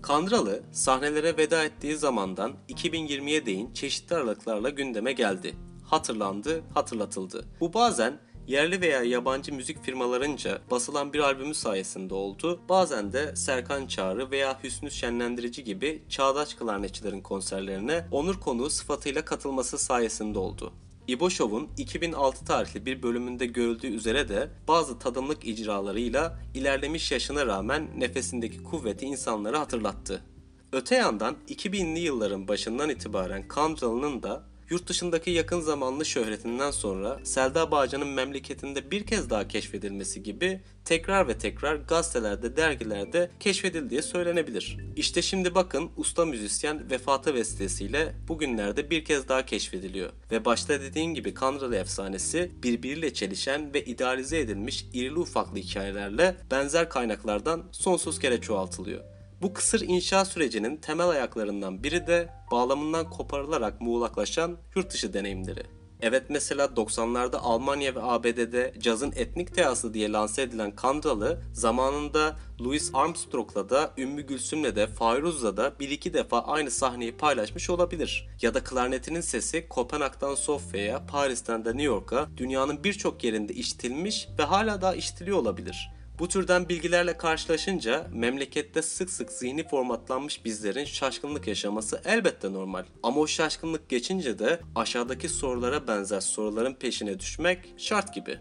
Kandıralı 0.02 0.64
sahnelere 0.72 1.38
veda 1.38 1.64
ettiği 1.64 1.98
zamandan 1.98 2.54
2020'ye 2.70 3.46
değin 3.46 3.74
çeşitli 3.74 4.16
aralıklarla 4.16 4.70
gündeme 4.70 5.14
geldi. 5.14 5.56
Hatırlandı, 5.84 6.62
hatırlatıldı. 6.74 7.46
Bu 7.60 7.74
bazen 7.74 8.20
yerli 8.48 8.82
veya 8.82 9.04
yabancı 9.04 9.54
müzik 9.54 9.84
firmalarınca 9.84 10.62
basılan 10.72 11.14
bir 11.14 11.20
albümü 11.20 11.54
sayesinde 11.54 12.14
oldu. 12.14 12.60
Bazen 12.70 13.14
de 13.14 13.36
Serkan 13.36 13.88
Çağrı 13.88 14.32
veya 14.32 14.64
Hüsnü 14.64 14.92
Şenlendirici 14.92 15.64
gibi 15.64 16.04
çağdaş 16.10 16.54
klarnetçilerin 16.54 17.22
konserlerine 17.22 18.06
onur 18.12 18.40
konuğu 18.40 18.70
sıfatıyla 18.70 19.26
katılması 19.26 19.78
sayesinde 19.78 20.40
oldu. 20.40 20.74
İbo 21.08 21.30
Show'un 21.30 21.70
2006 21.78 22.46
tarihli 22.46 22.86
bir 22.86 23.04
bölümünde 23.04 23.46
görüldüğü 23.46 23.88
üzere 23.88 24.30
de 24.30 24.50
bazı 24.68 25.00
tadımlık 25.00 25.48
icralarıyla 25.48 26.40
ilerlemiş 26.54 27.12
yaşına 27.12 27.46
rağmen 27.46 27.88
nefesindeki 27.98 28.64
kuvveti 28.64 29.06
insanlara 29.06 29.60
hatırlattı. 29.60 30.24
Öte 30.72 30.96
yandan 30.96 31.36
2000'li 31.50 32.00
yılların 32.00 32.48
başından 32.48 32.90
itibaren 32.90 33.48
Kandıralı'nın 33.48 34.24
da 34.24 34.44
yurt 34.70 34.88
dışındaki 34.88 35.32
yakın 35.32 35.60
zamanlı 35.60 36.06
şöhretinden 36.06 36.72
sonra 36.72 37.20
Selda 37.24 37.72
Bağcan'ın 37.72 38.08
memleketinde 38.08 38.92
bir 38.92 39.06
kez 39.06 39.30
daha 39.30 39.48
keşfedilmesi 39.48 40.24
gibi 40.24 40.62
tekrar 40.86 41.28
ve 41.28 41.38
tekrar 41.38 41.76
gazetelerde, 41.76 42.58
dergilerde 42.58 43.32
keşfedildiği 43.40 44.02
söylenebilir. 44.02 44.78
İşte 44.96 45.22
şimdi 45.22 45.56
bakın 45.56 45.90
usta 45.98 46.26
müzisyen 46.26 46.92
vefatı 46.92 47.34
vesilesiyle 47.34 48.16
bugünlerde 48.28 48.90
bir 48.90 49.06
kez 49.06 49.30
daha 49.30 49.46
keşfediliyor. 49.46 50.10
Ve 50.32 50.46
başta 50.46 50.82
dediğim 50.82 51.14
gibi 51.14 51.34
Kandıralı 51.34 51.76
efsanesi 51.76 52.52
birbiriyle 52.64 53.14
çelişen 53.14 53.74
ve 53.74 53.86
idealize 53.86 54.40
edilmiş 54.40 54.86
irili 54.94 55.20
ufaklı 55.20 55.58
hikayelerle 55.58 56.36
benzer 56.52 56.90
kaynaklardan 56.90 57.64
sonsuz 57.72 58.20
kere 58.20 58.42
çoğaltılıyor. 58.42 59.15
Bu 59.46 59.54
kısır 59.54 59.82
inşa 59.82 60.26
sürecinin 60.26 60.78
temel 60.78 61.10
ayaklarından 61.10 61.84
biri 61.84 62.08
de 62.08 62.30
bağlamından 62.52 63.10
koparılarak 63.10 63.82
muğlaklaşan 63.82 64.58
yurt 64.76 64.94
dışı 64.94 65.14
deneyimleri. 65.14 65.64
Evet 66.02 66.24
mesela 66.30 66.66
90'larda 66.66 67.38
Almanya 67.38 67.96
ve 67.96 68.02
ABD'de 68.02 68.74
cazın 68.80 69.12
etnik 69.12 69.56
teası 69.56 69.94
diye 69.94 70.12
lanse 70.12 70.42
edilen 70.42 70.76
Kandralı 70.76 71.42
zamanında 71.54 72.36
Louis 72.62 72.92
Armstrong'la 72.94 73.70
da 73.70 73.92
Ümmü 73.98 74.22
Gülsüm'le 74.22 74.76
de 74.76 74.88
Fayruz'la 74.88 75.58
da 75.58 75.74
bir 75.80 75.90
iki 75.90 76.14
defa 76.14 76.40
aynı 76.40 76.72
sahneyi 76.72 77.18
paylaşmış 77.18 77.70
olabilir. 77.70 78.28
Ya 78.42 78.54
da 78.54 78.64
klarnetinin 78.64 79.22
sesi 79.22 79.68
Kopenhag'dan 79.70 80.36
Sofya'ya, 80.36 81.06
Paris'ten 81.06 81.66
de 81.66 81.70
New 81.70 81.84
York'a 81.84 82.28
dünyanın 82.38 82.84
birçok 82.84 83.24
yerinde 83.24 83.54
işitilmiş 83.54 84.28
ve 84.40 84.44
hala 84.44 84.82
daha 84.82 84.96
işitiliyor 84.96 85.38
olabilir. 85.38 85.95
Bu 86.20 86.28
türden 86.28 86.70
bilgilerle 86.70 87.18
karşılaşınca 87.18 88.08
memlekette 88.14 88.82
sık 88.82 89.10
sık 89.10 89.32
zihni 89.32 89.68
formatlanmış 89.68 90.46
bizlerin 90.46 90.86
şaşkınlık 90.86 91.48
yaşaması 91.48 92.02
elbette 92.06 92.54
normal. 92.54 92.84
Ama 93.04 93.20
o 93.20 93.28
şaşkınlık 93.28 93.90
geçince 93.90 94.40
de 94.40 94.60
aşağıdaki 94.76 95.30
sorulara 95.30 95.88
benzer 95.88 96.22
soruların 96.22 96.74
peşine 96.74 97.20
düşmek 97.20 97.74
şart 97.78 98.14
gibi. 98.14 98.38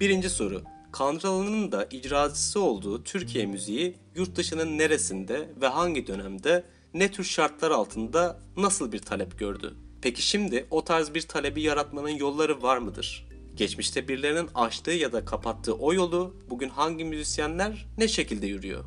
Birinci 0.00 0.30
soru. 0.30 0.62
Kandıralı'nın 0.92 1.72
da 1.72 1.86
icracısı 1.90 2.60
olduğu 2.60 3.04
Türkiye 3.04 3.46
müziği 3.46 3.94
yurt 4.14 4.36
dışının 4.36 4.78
neresinde 4.78 5.48
ve 5.60 5.66
hangi 5.66 6.06
dönemde 6.06 6.64
ne 6.94 7.10
tür 7.10 7.24
şartlar 7.24 7.70
altında 7.70 8.40
nasıl 8.56 8.92
bir 8.92 8.98
talep 8.98 9.38
gördü? 9.38 9.74
Peki 10.02 10.22
şimdi 10.22 10.66
o 10.70 10.84
tarz 10.84 11.14
bir 11.14 11.22
talebi 11.22 11.62
yaratmanın 11.62 12.08
yolları 12.08 12.62
var 12.62 12.78
mıdır? 12.78 13.27
Geçmişte 13.58 14.08
birilerinin 14.08 14.48
açtığı 14.54 14.90
ya 14.90 15.12
da 15.12 15.24
kapattığı 15.24 15.74
o 15.74 15.94
yolu 15.94 16.36
bugün 16.50 16.68
hangi 16.68 17.04
müzisyenler 17.04 17.86
ne 17.98 18.08
şekilde 18.08 18.46
yürüyor? 18.46 18.84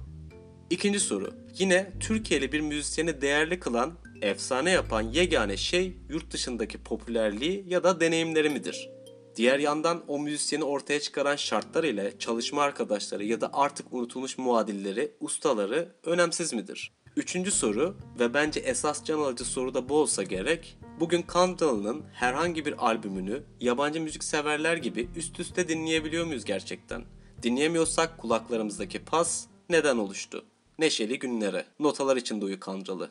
İkinci 0.70 1.00
soru. 1.00 1.34
Yine 1.58 1.92
Türkiye'li 2.00 2.52
bir 2.52 2.62
müzisyeni 2.62 3.22
değerli 3.22 3.60
kılan, 3.60 3.94
efsane 4.22 4.72
yapan 4.72 5.02
yegane 5.02 5.58
şey 5.58 5.98
yurt 6.10 6.32
dışındaki 6.32 6.84
popülerliği 6.84 7.66
ya 7.68 7.84
da 7.84 8.00
deneyimleri 8.00 8.50
midir? 8.50 8.90
Diğer 9.36 9.60
yandan 9.60 10.04
o 10.08 10.20
müzisyeni 10.20 10.64
ortaya 10.64 11.00
çıkaran 11.00 11.36
şartlar 11.36 11.84
ile 11.84 12.14
çalışma 12.20 12.62
arkadaşları 12.62 13.24
ya 13.24 13.42
da 13.42 13.50
artık 13.54 13.94
unutulmuş 13.94 14.38
muadilleri, 14.38 15.12
ustaları 15.20 15.96
önemsiz 16.06 16.54
midir? 16.54 16.92
Üçüncü 17.16 17.52
soru 17.52 17.98
ve 18.20 18.34
bence 18.34 18.60
esas 18.60 19.04
can 19.04 19.20
alıcı 19.20 19.46
soru 19.46 19.74
da 19.74 19.90
bu 19.90 19.96
olsa 19.96 20.24
gerek. 20.24 20.78
Bugün 21.02 21.22
Kandalı'nın 21.22 22.04
herhangi 22.14 22.66
bir 22.66 22.86
albümünü 22.86 23.44
yabancı 23.60 24.02
müzik 24.02 24.24
severler 24.24 24.78
gibi 24.78 25.10
üst 25.16 25.40
üste 25.40 25.68
dinleyebiliyor 25.68 26.26
muyuz 26.26 26.46
gerçekten? 26.46 27.04
Dinleyemiyorsak 27.44 28.18
kulaklarımızdaki 28.18 29.06
pas 29.06 29.46
neden 29.70 29.98
oluştu? 29.98 30.46
Neşeli 30.80 31.20
günlere, 31.20 31.66
notalar 31.80 32.18
içinde 32.18 32.46
uyu 32.46 32.60
Kandalı. 32.60 33.10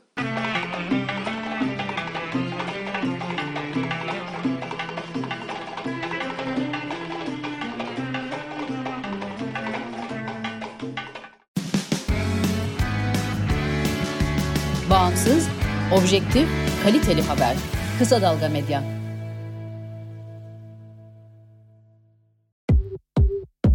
Bağımsız, 14.91 15.49
objektif, 15.93 16.49
kaliteli 16.85 17.23
haber. 17.23 17.80
Kısa 18.01 18.23
Dalga 18.23 18.49
Medya. 18.49 18.83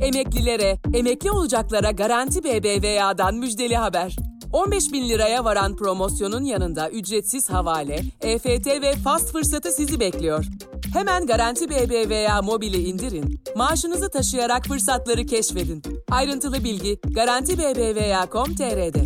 Emeklilere, 0.02 0.78
emekli 0.94 1.32
olacaklara 1.32 1.92
Garanti 1.92 2.44
BBVA'dan 2.44 3.36
müjdeli 3.36 3.76
haber. 3.76 4.16
15 4.54 4.94
bin 4.94 5.10
liraya 5.10 5.46
varan 5.46 5.76
promosyonun 5.76 6.44
yanında 6.44 6.90
ücretsiz 6.90 7.50
havale, 7.50 8.00
EFT 8.22 8.68
ve 8.68 8.96
fast 8.96 9.32
fırsatı 9.32 9.72
sizi 9.72 10.00
bekliyor. 10.00 10.46
Hemen 10.94 11.26
Garanti 11.26 11.70
BBVA 11.70 12.42
mobili 12.42 12.78
indirin, 12.78 13.40
maaşınızı 13.56 14.10
taşıyarak 14.10 14.66
fırsatları 14.66 15.26
keşfedin. 15.26 15.84
Ayrıntılı 16.12 16.64
bilgi 16.64 17.00
Garanti 17.16 17.58
BBVA.com.tr'de. 17.58 19.06